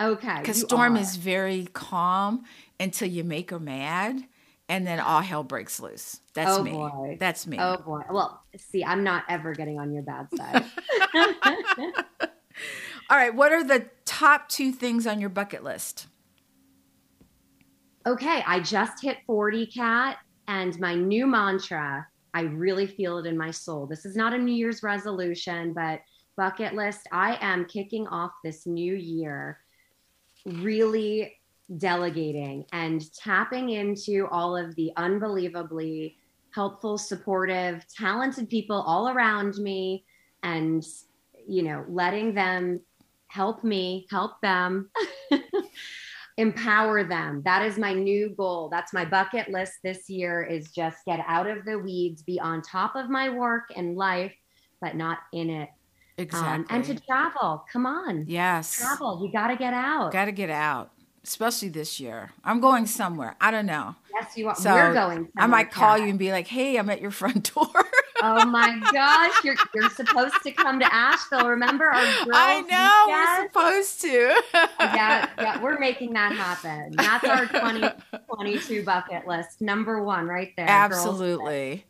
Okay. 0.00 0.38
because 0.40 0.60
Storm 0.60 0.96
are. 0.96 1.00
is 1.00 1.16
very 1.16 1.66
calm 1.72 2.44
until 2.80 3.08
you 3.08 3.22
make 3.24 3.50
her 3.50 3.58
mad, 3.60 4.22
and 4.68 4.86
then 4.86 4.98
all 5.00 5.20
hell 5.22 5.44
breaks 5.44 5.78
loose. 5.80 6.20
That's 6.34 6.50
Oh, 6.58 6.62
me. 6.62 6.72
boy. 6.72 7.16
That's 7.20 7.46
me. 7.46 7.56
Oh 7.60 7.76
boy. 7.78 8.02
Well, 8.10 8.42
see, 8.56 8.84
I'm 8.84 9.04
not 9.04 9.24
ever 9.28 9.54
getting 9.54 9.78
on 9.78 9.92
your 9.92 10.02
bad 10.02 10.28
side. 10.36 10.64
All 13.08 13.16
right. 13.16 13.34
What 13.34 13.52
are 13.52 13.62
the 13.62 13.86
top 14.04 14.48
two 14.48 14.72
things 14.72 15.06
on 15.06 15.20
your 15.20 15.30
bucket 15.30 15.62
list? 15.62 16.06
Okay, 18.06 18.44
I 18.46 18.60
just 18.60 19.02
hit 19.02 19.18
40, 19.26 19.66
Kat, 19.66 20.18
and 20.46 20.78
my 20.78 20.94
new 20.94 21.26
mantra, 21.26 22.06
I 22.34 22.42
really 22.42 22.86
feel 22.86 23.18
it 23.18 23.26
in 23.26 23.36
my 23.36 23.50
soul. 23.50 23.84
This 23.84 24.04
is 24.04 24.14
not 24.14 24.32
a 24.32 24.38
New 24.38 24.54
Year's 24.54 24.84
resolution, 24.84 25.72
but 25.72 25.98
bucket 26.36 26.74
list. 26.74 27.08
I 27.10 27.36
am 27.40 27.64
kicking 27.64 28.06
off 28.06 28.30
this 28.44 28.64
new 28.64 28.94
year 28.94 29.58
really 30.44 31.34
delegating 31.78 32.64
and 32.72 33.12
tapping 33.12 33.70
into 33.70 34.28
all 34.30 34.56
of 34.56 34.76
the 34.76 34.92
unbelievably 34.96 36.16
helpful, 36.54 36.98
supportive, 36.98 37.84
talented 37.88 38.48
people 38.48 38.82
all 38.82 39.08
around 39.08 39.56
me 39.56 40.04
and, 40.44 40.86
you 41.48 41.64
know, 41.64 41.84
letting 41.88 42.34
them 42.34 42.80
help 43.26 43.64
me, 43.64 44.06
help 44.10 44.40
them. 44.42 44.90
empower 46.38 47.02
them 47.02 47.40
that 47.44 47.62
is 47.62 47.78
my 47.78 47.92
new 47.94 48.28
goal 48.36 48.68
that's 48.68 48.92
my 48.92 49.04
bucket 49.04 49.48
list 49.48 49.74
this 49.82 50.08
year 50.10 50.42
is 50.42 50.70
just 50.70 50.98
get 51.06 51.20
out 51.26 51.46
of 51.46 51.64
the 51.64 51.78
weeds 51.78 52.22
be 52.22 52.38
on 52.38 52.60
top 52.60 52.94
of 52.94 53.08
my 53.08 53.28
work 53.28 53.64
and 53.74 53.96
life 53.96 54.34
but 54.80 54.94
not 54.96 55.18
in 55.32 55.48
it 55.50 55.68
Exactly. 56.18 56.48
um, 56.48 56.66
and 56.70 56.84
to 56.84 56.94
travel 57.06 57.64
come 57.72 57.84
on 57.86 58.24
yes. 58.26 58.76
travel 58.78 59.22
you 59.24 59.30
got 59.32 59.48
to 59.48 59.56
get 59.56 59.74
out 59.74 60.12
Got 60.12 60.26
to 60.26 60.32
get 60.32 60.48
out, 60.48 60.92
especially 61.24 61.68
this 61.68 62.00
year. 62.00 62.30
I'm 62.42 62.60
going 62.60 62.86
somewhere. 62.86 63.36
I 63.38 63.50
don't 63.50 63.66
know. 63.66 63.96
yes 64.14 64.34
you 64.36 64.48
are 64.48 64.54
So 64.54 64.72
we're 64.72 64.94
going 64.94 65.28
I 65.36 65.46
might 65.46 65.70
call 65.70 65.98
you 65.98 66.08
and 66.08 66.18
be 66.18 66.32
like, 66.32 66.46
"Hey, 66.46 66.78
I'm 66.78 66.88
at 66.88 67.02
your 67.02 67.10
front 67.10 67.52
door." 67.54 67.68
Oh 68.22 68.44
my 68.46 68.78
gosh 68.92 69.44
you're, 69.44 69.56
you're 69.74 69.90
supposed 69.90 70.42
to 70.42 70.52
come 70.52 70.80
to 70.80 70.94
asheville 70.94 71.48
remember 71.48 71.84
our 71.84 72.04
girls 72.24 72.28
I 72.32 72.60
know 72.62 73.04
we're 73.08 73.46
supposed 73.46 74.00
to. 74.02 74.42
yeah, 74.80 75.28
yeah, 75.38 75.62
we're 75.62 75.78
making 75.78 76.12
that 76.14 76.32
happen. 76.32 76.94
That's 76.96 77.24
our 77.24 77.46
2022 77.46 78.84
bucket 78.84 79.26
list. 79.26 79.60
Number 79.60 80.02
one 80.02 80.26
right 80.26 80.52
there. 80.56 80.66
Absolutely. 80.68 81.84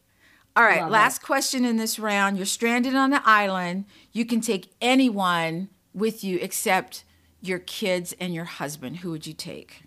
All 0.57 0.65
right, 0.65 0.81
Love 0.83 0.91
last 0.91 1.23
question 1.23 1.65
in 1.65 1.77
this 1.77 1.99
round. 1.99 2.39
You're 2.39 2.47
stranded 2.47 2.95
on 2.95 3.13
an 3.13 3.21
island. 3.25 3.85
You 4.13 4.25
can 4.25 4.41
take 4.41 4.73
anyone 4.81 5.69
with 5.93 6.25
you 6.25 6.39
except 6.41 7.05
your 7.43 7.59
kids 7.59 8.15
and 8.19 8.35
your 8.35 8.45
husband. 8.47 8.99
Who 8.99 9.11
would 9.11 9.27
you 9.27 9.35
take? 9.35 9.83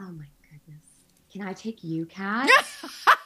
Oh 0.00 0.10
my 0.10 0.26
goodness. 0.50 0.82
Can 1.32 1.42
I 1.42 1.52
take 1.52 1.84
you, 1.84 2.06
Kat? 2.06 2.48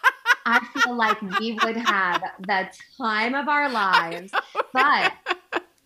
I 0.51 0.61
feel 0.81 0.97
like 0.97 1.21
we 1.41 1.59
would 1.63 1.77
have 1.77 2.23
the 2.41 2.69
time 2.97 3.35
of 3.35 3.49
our 3.49 3.69
lives, 3.71 4.33
but 4.73 5.13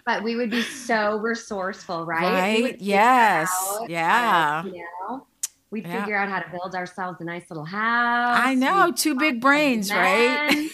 but 0.05 0.22
we 0.22 0.37
would 0.37 0.51
be 0.51 0.62
so 0.62 1.18
resourceful, 1.18 2.05
right? 2.05 2.22
Right? 2.62 2.81
Yes. 2.81 3.48
out, 3.53 3.88
Yeah. 3.90 4.62
uh, 4.64 4.68
you 4.68 4.85
know, 5.09 5.27
we'd 5.70 5.87
Yeah. 5.87 6.01
figure 6.01 6.16
out 6.16 6.29
how 6.29 6.40
to 6.40 6.48
build 6.51 6.75
ourselves 6.75 7.20
a 7.20 7.25
nice 7.25 7.48
little 7.51 7.64
house. 7.64 8.38
I 8.40 8.55
know, 8.55 8.87
We'd 8.87 8.96
two 8.96 9.14
big 9.16 9.40
brains, 9.40 9.92
right? 9.92 10.51
men. 10.53 10.70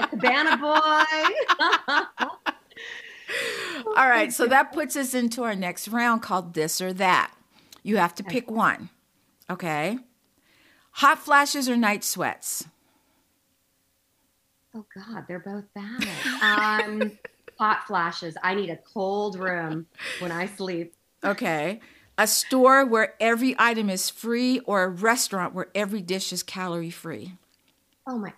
A 0.00 0.06
Cabana 0.08 0.56
boy. 0.56 1.04
All 3.96 4.08
right, 4.08 4.32
so 4.32 4.46
that 4.48 4.72
puts 4.72 4.96
us 4.96 5.14
into 5.14 5.42
our 5.44 5.54
next 5.54 5.88
round 5.88 6.22
called 6.22 6.54
this 6.54 6.80
or 6.80 6.92
that. 6.94 7.32
You 7.82 7.96
have 7.96 8.14
to 8.16 8.22
pick 8.24 8.50
one. 8.50 8.90
Okay? 9.48 9.98
Hot 10.92 11.18
flashes 11.18 11.68
or 11.68 11.76
night 11.76 12.04
sweats? 12.04 12.66
Oh 14.74 14.84
God, 14.94 15.24
they're 15.26 15.38
both 15.40 15.64
bad. 15.74 16.04
Um, 16.42 17.12
hot 17.58 17.86
flashes. 17.86 18.36
I 18.42 18.54
need 18.54 18.70
a 18.70 18.76
cold 18.76 19.38
room 19.38 19.86
when 20.20 20.30
I 20.30 20.46
sleep. 20.46 20.94
Okay. 21.24 21.80
A 22.18 22.26
store 22.26 22.84
where 22.84 23.14
every 23.18 23.56
item 23.58 23.88
is 23.90 24.10
free 24.10 24.60
or 24.60 24.84
a 24.84 24.88
restaurant 24.88 25.54
where 25.54 25.68
every 25.74 26.02
dish 26.02 26.32
is 26.32 26.42
calorie 26.42 26.90
free? 26.90 27.32
Oh 28.06 28.18
my, 28.18 28.32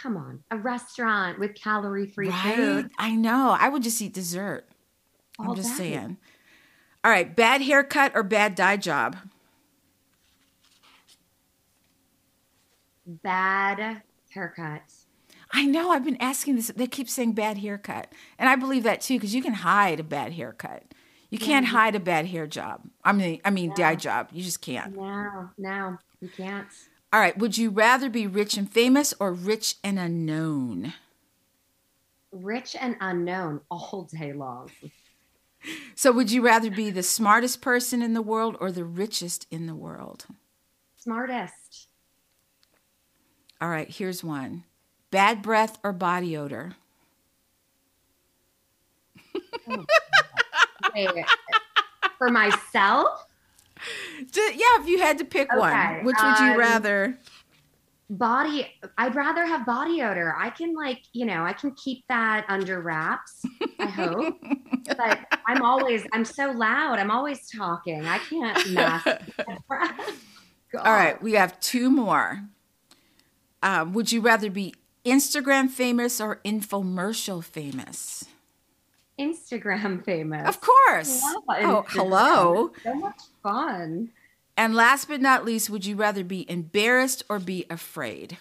come 0.00 0.16
on, 0.16 0.42
a 0.50 0.56
restaurant 0.56 1.38
with 1.38 1.54
calorie-free 1.54 2.28
Right? 2.28 2.56
food. 2.56 2.90
I 2.98 3.14
know. 3.14 3.56
I 3.58 3.68
would 3.68 3.82
just 3.82 4.00
eat 4.02 4.12
dessert. 4.14 4.66
I'm 5.38 5.48
All 5.48 5.54
just 5.54 5.70
day. 5.70 5.76
saying. 5.92 6.16
All 7.04 7.10
right, 7.10 7.34
bad 7.34 7.60
haircut 7.62 8.12
or 8.14 8.22
bad 8.22 8.54
dye 8.54 8.76
job? 8.76 9.16
Bad 13.06 14.02
haircut. 14.30 14.82
I 15.52 15.64
know. 15.66 15.90
I've 15.90 16.04
been 16.04 16.20
asking 16.20 16.56
this. 16.56 16.68
They 16.74 16.86
keep 16.86 17.08
saying 17.08 17.32
bad 17.32 17.58
haircut. 17.58 18.12
And 18.38 18.48
I 18.48 18.56
believe 18.56 18.82
that 18.84 19.00
too 19.00 19.14
because 19.14 19.34
you 19.34 19.42
can 19.42 19.54
hide 19.54 20.00
a 20.00 20.04
bad 20.04 20.32
haircut. 20.32 20.82
You 21.30 21.38
can't 21.38 21.66
hide 21.66 21.96
a 21.96 22.00
bad 22.00 22.26
hair 22.26 22.46
job. 22.46 22.82
I 23.04 23.12
mean, 23.12 23.40
I 23.44 23.50
mean, 23.50 23.72
dye 23.74 23.96
job. 23.96 24.28
You 24.32 24.42
just 24.42 24.60
can't. 24.60 24.94
No, 24.94 25.50
no, 25.58 25.98
you 26.20 26.28
can't. 26.28 26.68
All 27.12 27.20
right. 27.20 27.36
Would 27.36 27.58
you 27.58 27.70
rather 27.70 28.08
be 28.08 28.26
rich 28.26 28.56
and 28.56 28.70
famous 28.70 29.14
or 29.18 29.32
rich 29.32 29.76
and 29.82 29.98
unknown? 29.98 30.94
Rich 32.30 32.76
and 32.80 32.96
unknown 33.00 33.60
all 33.70 34.08
day 34.12 34.32
long. 34.32 34.70
So, 35.94 36.12
would 36.12 36.30
you 36.30 36.42
rather 36.42 36.70
be 36.70 36.90
the 36.90 37.02
smartest 37.02 37.62
person 37.62 38.02
in 38.02 38.14
the 38.14 38.22
world 38.22 38.56
or 38.60 38.70
the 38.70 38.84
richest 38.84 39.46
in 39.50 39.66
the 39.66 39.74
world? 39.74 40.26
Smartest. 40.98 41.83
All 43.60 43.68
right. 43.68 43.88
Here's 43.88 44.22
one 44.24 44.64
bad 45.10 45.42
breath 45.42 45.78
or 45.84 45.92
body 45.92 46.36
odor? 46.36 46.74
For 52.18 52.30
myself, 52.30 53.26
Yeah, 54.34 54.80
if 54.80 54.88
you 54.88 54.98
had 54.98 55.18
to 55.18 55.24
pick 55.24 55.50
Okay, 55.52 55.60
one, 55.60 56.04
which 56.04 56.16
would 56.22 56.38
you 56.38 56.52
um, 56.52 56.58
rather? 56.58 57.18
body. 58.10 58.72
I'd 58.98 59.14
rather 59.14 59.44
have 59.44 59.66
body 59.66 60.02
odor. 60.02 60.34
I 60.38 60.50
can 60.50 60.74
like, 60.74 61.02
you 61.12 61.26
know, 61.26 61.42
I 61.44 61.52
can 61.52 61.72
keep 61.72 62.04
that 62.08 62.44
under 62.48 62.80
wraps. 62.80 63.42
I 63.80 63.86
hope. 63.86 64.34
but 64.98 65.18
I'm 65.46 65.62
always, 65.62 66.04
I'm 66.12 66.24
so 66.24 66.50
loud. 66.52 66.98
I'm 66.98 67.10
always 67.10 67.48
talking. 67.50 68.06
I 68.06 68.18
can't 68.18 68.70
mask. 68.72 69.06
All 70.76 70.92
right, 70.92 71.20
we 71.22 71.34
have 71.34 71.58
two 71.60 71.90
more. 71.90 72.42
Um, 73.64 73.94
would 73.94 74.12
you 74.12 74.20
rather 74.20 74.50
be 74.50 74.74
Instagram 75.06 75.70
famous 75.70 76.20
or 76.20 76.40
infomercial 76.44 77.42
famous? 77.42 78.26
Instagram 79.18 80.04
famous. 80.04 80.46
Of 80.46 80.60
course. 80.60 81.20
Oh, 81.48 81.84
hello. 81.88 82.72
So 82.82 82.94
much 82.94 83.20
fun. 83.42 84.10
And 84.56 84.74
last 84.74 85.08
but 85.08 85.20
not 85.20 85.44
least, 85.44 85.70
would 85.70 85.86
you 85.86 85.96
rather 85.96 86.22
be 86.22 86.48
embarrassed 86.48 87.22
or 87.28 87.38
be 87.38 87.64
afraid? 87.70 88.36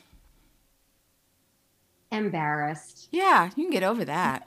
Embarrassed. 2.11 3.07
Yeah, 3.11 3.45
you 3.55 3.63
can 3.63 3.71
get 3.71 3.83
over 3.83 4.05
that. 4.05 4.43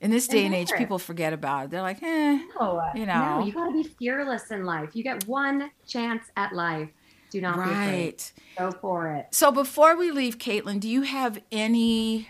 In 0.00 0.10
this 0.10 0.28
day 0.28 0.44
and 0.44 0.54
age, 0.54 0.70
people 0.76 0.98
forget 0.98 1.32
about 1.32 1.64
it. 1.66 1.70
They're 1.70 1.80
like, 1.82 2.02
eh. 2.02 2.38
No, 2.60 2.82
You 2.94 3.06
know. 3.06 3.38
no, 3.40 3.46
you 3.46 3.52
got 3.52 3.66
to 3.68 3.72
be 3.72 3.84
fearless 3.84 4.50
in 4.50 4.64
life. 4.64 4.90
You 4.94 5.02
get 5.02 5.26
one 5.26 5.70
chance 5.86 6.24
at 6.36 6.52
life. 6.52 6.88
Do 7.32 7.40
not 7.40 7.56
be 7.56 7.62
afraid. 7.62 8.04
Right. 8.04 8.32
Go 8.58 8.72
for 8.72 9.14
it. 9.14 9.28
So 9.30 9.50
before 9.50 9.96
we 9.96 10.10
leave, 10.10 10.36
Caitlin, 10.36 10.78
do 10.80 10.88
you 10.88 11.00
have 11.00 11.40
any 11.50 12.28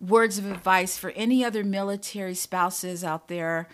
words 0.00 0.36
of 0.36 0.50
advice 0.50 0.98
for 0.98 1.10
any 1.10 1.44
other 1.44 1.62
military 1.62 2.34
spouses 2.34 3.04
out 3.04 3.28
there 3.28 3.68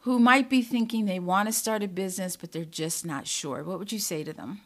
who 0.00 0.18
might 0.18 0.50
be 0.50 0.62
thinking 0.62 1.06
they 1.06 1.20
want 1.20 1.46
to 1.46 1.52
start 1.52 1.84
a 1.84 1.88
business 1.88 2.34
but 2.34 2.50
they're 2.50 2.64
just 2.64 3.06
not 3.06 3.28
sure? 3.28 3.62
What 3.62 3.78
would 3.78 3.92
you 3.92 4.00
say 4.00 4.24
to 4.24 4.32
them? 4.32 4.62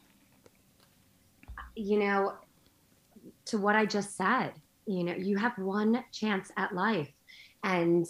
You 1.77 1.99
know, 1.99 2.33
to 3.45 3.59
what 3.59 3.77
I 3.77 3.85
just 3.85 4.17
said, 4.17 4.55
you 4.87 5.05
know, 5.05 5.12
you 5.12 5.37
have 5.37 5.53
one 5.59 6.03
chance 6.11 6.51
at 6.57 6.75
life. 6.75 7.12
And 7.64 8.07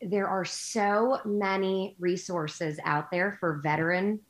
there 0.00 0.28
are 0.28 0.44
so 0.44 1.18
many 1.24 1.96
resources 1.98 2.78
out 2.84 3.10
there 3.10 3.36
for 3.40 3.58
veteran 3.64 4.20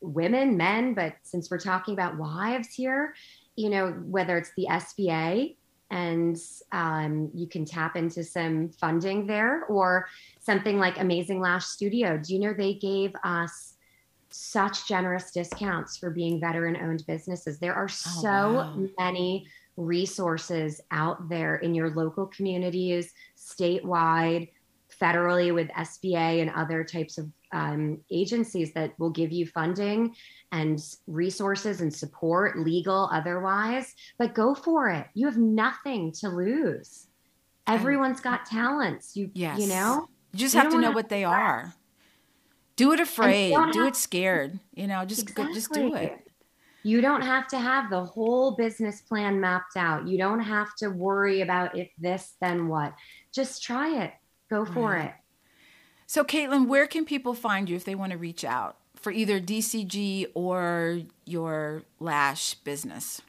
women, 0.00 0.56
men, 0.56 0.94
but 0.94 1.14
since 1.22 1.50
we're 1.50 1.58
talking 1.58 1.94
about 1.94 2.16
wives 2.16 2.68
here, 2.74 3.14
you 3.56 3.70
know, 3.70 3.90
whether 4.04 4.36
it's 4.36 4.52
the 4.56 4.66
SBA 4.70 5.56
and 5.90 6.36
um, 6.72 7.30
you 7.32 7.46
can 7.46 7.64
tap 7.64 7.96
into 7.96 8.24
some 8.24 8.70
funding 8.70 9.26
there 9.26 9.64
or 9.64 10.08
something 10.40 10.78
like 10.78 10.98
Amazing 10.98 11.40
Lash 11.40 11.64
Studio. 11.64 12.18
Do 12.18 12.34
you 12.34 12.40
know 12.40 12.52
they 12.52 12.74
gave 12.74 13.14
us 13.24 13.74
such 14.30 14.88
generous 14.88 15.30
discounts 15.30 15.96
for 15.96 16.10
being 16.10 16.40
veteran 16.40 16.76
owned 16.76 17.04
businesses? 17.06 17.58
There 17.58 17.74
are 17.74 17.84
oh, 17.84 18.20
so 18.22 18.54
wow. 18.54 18.86
many 18.98 19.46
resources 19.76 20.80
out 20.90 21.28
there 21.28 21.56
in 21.56 21.74
your 21.74 21.90
local 21.90 22.26
communities, 22.26 23.12
statewide, 23.36 24.48
federally 25.00 25.54
with 25.54 25.68
SBA 25.68 26.40
and 26.40 26.50
other 26.50 26.84
types 26.84 27.18
of 27.18 27.30
um, 27.52 28.00
agencies 28.10 28.72
that 28.74 28.98
will 28.98 29.10
give 29.10 29.32
you 29.32 29.46
funding 29.46 30.14
and 30.52 30.80
resources 31.06 31.80
and 31.80 31.92
support, 31.92 32.58
legal, 32.58 33.08
otherwise. 33.12 33.94
But 34.18 34.34
go 34.34 34.54
for 34.54 34.90
it. 34.90 35.06
You 35.14 35.26
have 35.26 35.38
nothing 35.38 36.12
to 36.20 36.28
lose. 36.28 37.06
Everyone's 37.66 38.20
got 38.20 38.46
talents. 38.46 39.16
You, 39.16 39.30
yes. 39.34 39.58
you 39.58 39.68
know, 39.68 40.08
you 40.32 40.38
just 40.38 40.54
you 40.54 40.60
have 40.60 40.70
to 40.70 40.78
know 40.78 40.92
what 40.92 41.08
they 41.08 41.24
are. 41.24 41.74
Do 42.76 42.92
it 42.92 43.00
afraid. 43.00 43.50
Do 43.72 43.80
have, 43.80 43.88
it 43.88 43.96
scared. 43.96 44.60
You 44.74 44.86
know, 44.86 45.04
just 45.04 45.22
exactly. 45.22 45.54
just 45.54 45.72
do 45.72 45.94
it. 45.94 46.26
You 46.82 47.00
don't 47.00 47.22
have 47.22 47.48
to 47.48 47.58
have 47.58 47.90
the 47.90 48.04
whole 48.04 48.54
business 48.54 49.00
plan 49.00 49.40
mapped 49.40 49.76
out. 49.76 50.06
You 50.06 50.18
don't 50.18 50.38
have 50.38 50.72
to 50.76 50.88
worry 50.88 51.40
about 51.40 51.76
if 51.76 51.90
this, 51.98 52.36
then 52.40 52.68
what. 52.68 52.94
Just 53.32 53.62
try 53.62 54.04
it. 54.04 54.12
Go 54.48 54.64
for 54.64 54.90
right. 54.90 55.06
it. 55.06 55.14
So, 56.06 56.22
Caitlin, 56.22 56.66
where 56.68 56.86
can 56.86 57.04
people 57.04 57.34
find 57.34 57.68
you 57.68 57.76
if 57.76 57.84
they 57.84 57.94
want 57.94 58.12
to 58.12 58.18
reach 58.18 58.44
out 58.44 58.76
for 58.94 59.10
either 59.10 59.40
DCG 59.40 60.28
or 60.34 61.00
your 61.24 61.82
lash 61.98 62.54
business? 62.54 63.22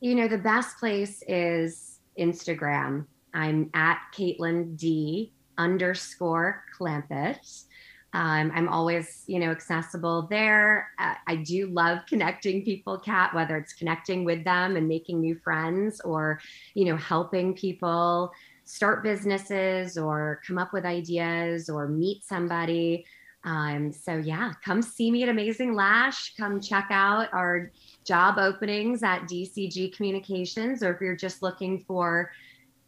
You 0.00 0.14
know, 0.14 0.28
the 0.28 0.38
best 0.38 0.78
place 0.78 1.22
is 1.28 2.00
Instagram. 2.18 3.06
I'm 3.34 3.70
at 3.74 3.98
Caitlin 4.14 4.76
D 4.76 5.32
underscore 5.58 6.64
Clampitt. 6.78 7.64
Um, 8.12 8.50
I'm 8.54 8.68
always, 8.68 9.24
you 9.26 9.38
know, 9.38 9.50
accessible 9.50 10.26
there. 10.30 10.90
Uh, 10.98 11.14
I 11.26 11.36
do 11.36 11.66
love 11.66 11.98
connecting 12.08 12.64
people, 12.64 12.98
Kat, 12.98 13.34
whether 13.34 13.58
it's 13.58 13.74
connecting 13.74 14.24
with 14.24 14.42
them 14.42 14.76
and 14.76 14.88
making 14.88 15.20
new 15.20 15.38
friends 15.44 16.00
or, 16.00 16.40
you 16.72 16.86
know, 16.86 16.96
helping 16.96 17.52
people 17.52 18.32
start 18.66 19.02
businesses 19.02 19.96
or 19.96 20.42
come 20.46 20.58
up 20.58 20.72
with 20.72 20.84
ideas 20.84 21.70
or 21.70 21.88
meet 21.88 22.24
somebody. 22.24 23.06
Um, 23.44 23.92
so 23.92 24.16
yeah, 24.16 24.52
come 24.64 24.82
see 24.82 25.10
me 25.10 25.22
at 25.22 25.28
Amazing 25.28 25.74
Lash. 25.74 26.34
Come 26.34 26.60
check 26.60 26.88
out 26.90 27.32
our 27.32 27.70
job 28.04 28.38
openings 28.38 29.04
at 29.04 29.22
DCG 29.22 29.94
Communications, 29.94 30.82
or 30.82 30.92
if 30.92 31.00
you're 31.00 31.16
just 31.16 31.42
looking 31.42 31.84
for, 31.86 32.32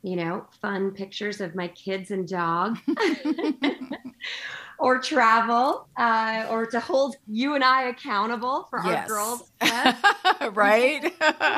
you 0.02 0.16
know, 0.16 0.46
fun 0.60 0.90
pictures 0.90 1.40
of 1.40 1.54
my 1.54 1.68
kids 1.68 2.10
and 2.10 2.26
dog. 2.26 2.76
or 4.80 5.00
travel, 5.00 5.88
uh, 5.96 6.46
or 6.50 6.66
to 6.66 6.80
hold 6.80 7.16
you 7.28 7.54
and 7.54 7.64
I 7.64 7.88
accountable 7.88 8.66
for 8.70 8.80
yes. 8.84 9.08
our 9.10 9.16
girls. 9.16 9.50
right? 10.54 11.02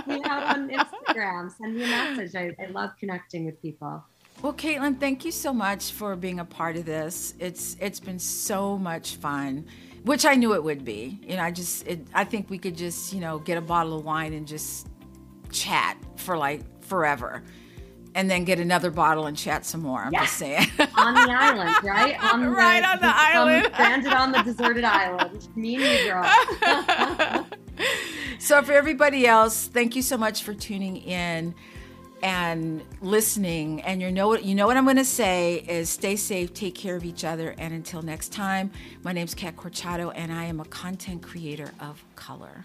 me 0.06 0.22
out 0.24 0.56
on 0.56 0.70
Instagram. 0.70 1.50
Send 1.56 1.76
me 1.76 1.84
a 1.84 1.86
message. 1.86 2.34
I, 2.34 2.62
I 2.62 2.66
love 2.70 2.90
connecting 2.98 3.46
with 3.46 3.60
people. 3.60 4.02
Well, 4.42 4.54
Caitlin, 4.54 4.98
thank 4.98 5.26
you 5.26 5.32
so 5.32 5.52
much 5.52 5.92
for 5.92 6.16
being 6.16 6.40
a 6.40 6.44
part 6.46 6.76
of 6.76 6.86
this. 6.86 7.34
It's 7.38 7.76
it's 7.78 8.00
been 8.00 8.18
so 8.18 8.78
much 8.78 9.16
fun, 9.16 9.66
which 10.04 10.24
I 10.24 10.34
knew 10.34 10.54
it 10.54 10.64
would 10.64 10.82
be. 10.82 11.20
You 11.22 11.36
know, 11.36 11.42
I 11.42 11.50
just 11.50 11.86
it, 11.86 12.06
I 12.14 12.24
think 12.24 12.48
we 12.48 12.56
could 12.56 12.74
just 12.74 13.12
you 13.12 13.20
know 13.20 13.38
get 13.38 13.58
a 13.58 13.60
bottle 13.60 13.98
of 13.98 14.04
wine 14.04 14.32
and 14.32 14.48
just 14.48 14.88
chat 15.52 15.98
for 16.16 16.38
like 16.38 16.62
forever 16.82 17.42
and 18.14 18.30
then 18.30 18.44
get 18.44 18.58
another 18.58 18.90
bottle 18.90 19.26
and 19.26 19.36
chat 19.36 19.66
some 19.66 19.82
more. 19.82 20.00
I'm 20.00 20.12
just 20.12 20.38
saying. 20.38 20.66
on 20.96 21.14
the 21.14 21.30
island, 21.30 21.76
right? 21.84 22.18
On 22.32 22.40
the, 22.40 22.48
right 22.48 22.82
on 22.82 22.98
the 22.98 23.12
island. 23.14 23.66
Stranded 23.74 24.12
on 24.12 24.32
the 24.32 24.42
deserted 24.44 24.84
island. 24.84 25.48
Me 25.54 25.76
and 25.76 25.84
you, 25.84 26.10
girl. 26.10 27.46
so 28.38 28.62
for 28.62 28.72
everybody 28.72 29.26
else, 29.26 29.68
thank 29.68 29.94
you 29.94 30.02
so 30.02 30.16
much 30.16 30.42
for 30.42 30.54
tuning 30.54 30.96
in 30.96 31.54
and 32.22 32.82
listening. 33.00 33.80
And 33.82 34.00
you 34.02 34.10
know 34.10 34.28
what 34.28 34.44
you 34.44 34.54
know 34.54 34.66
what 34.66 34.76
I'm 34.76 34.84
going 34.84 34.96
to 34.96 35.04
say 35.04 35.64
is 35.68 35.88
stay 35.88 36.16
safe, 36.16 36.54
take 36.54 36.74
care 36.74 36.96
of 36.96 37.04
each 37.04 37.24
other, 37.24 37.54
and 37.58 37.74
until 37.74 38.02
next 38.02 38.32
time, 38.32 38.70
my 39.02 39.12
name 39.12 39.24
is 39.24 39.34
Kat 39.34 39.56
Corchado, 39.56 40.12
and 40.14 40.32
I 40.32 40.44
am 40.44 40.60
a 40.60 40.64
content 40.64 41.22
creator 41.22 41.72
of 41.80 42.04
color. 42.16 42.64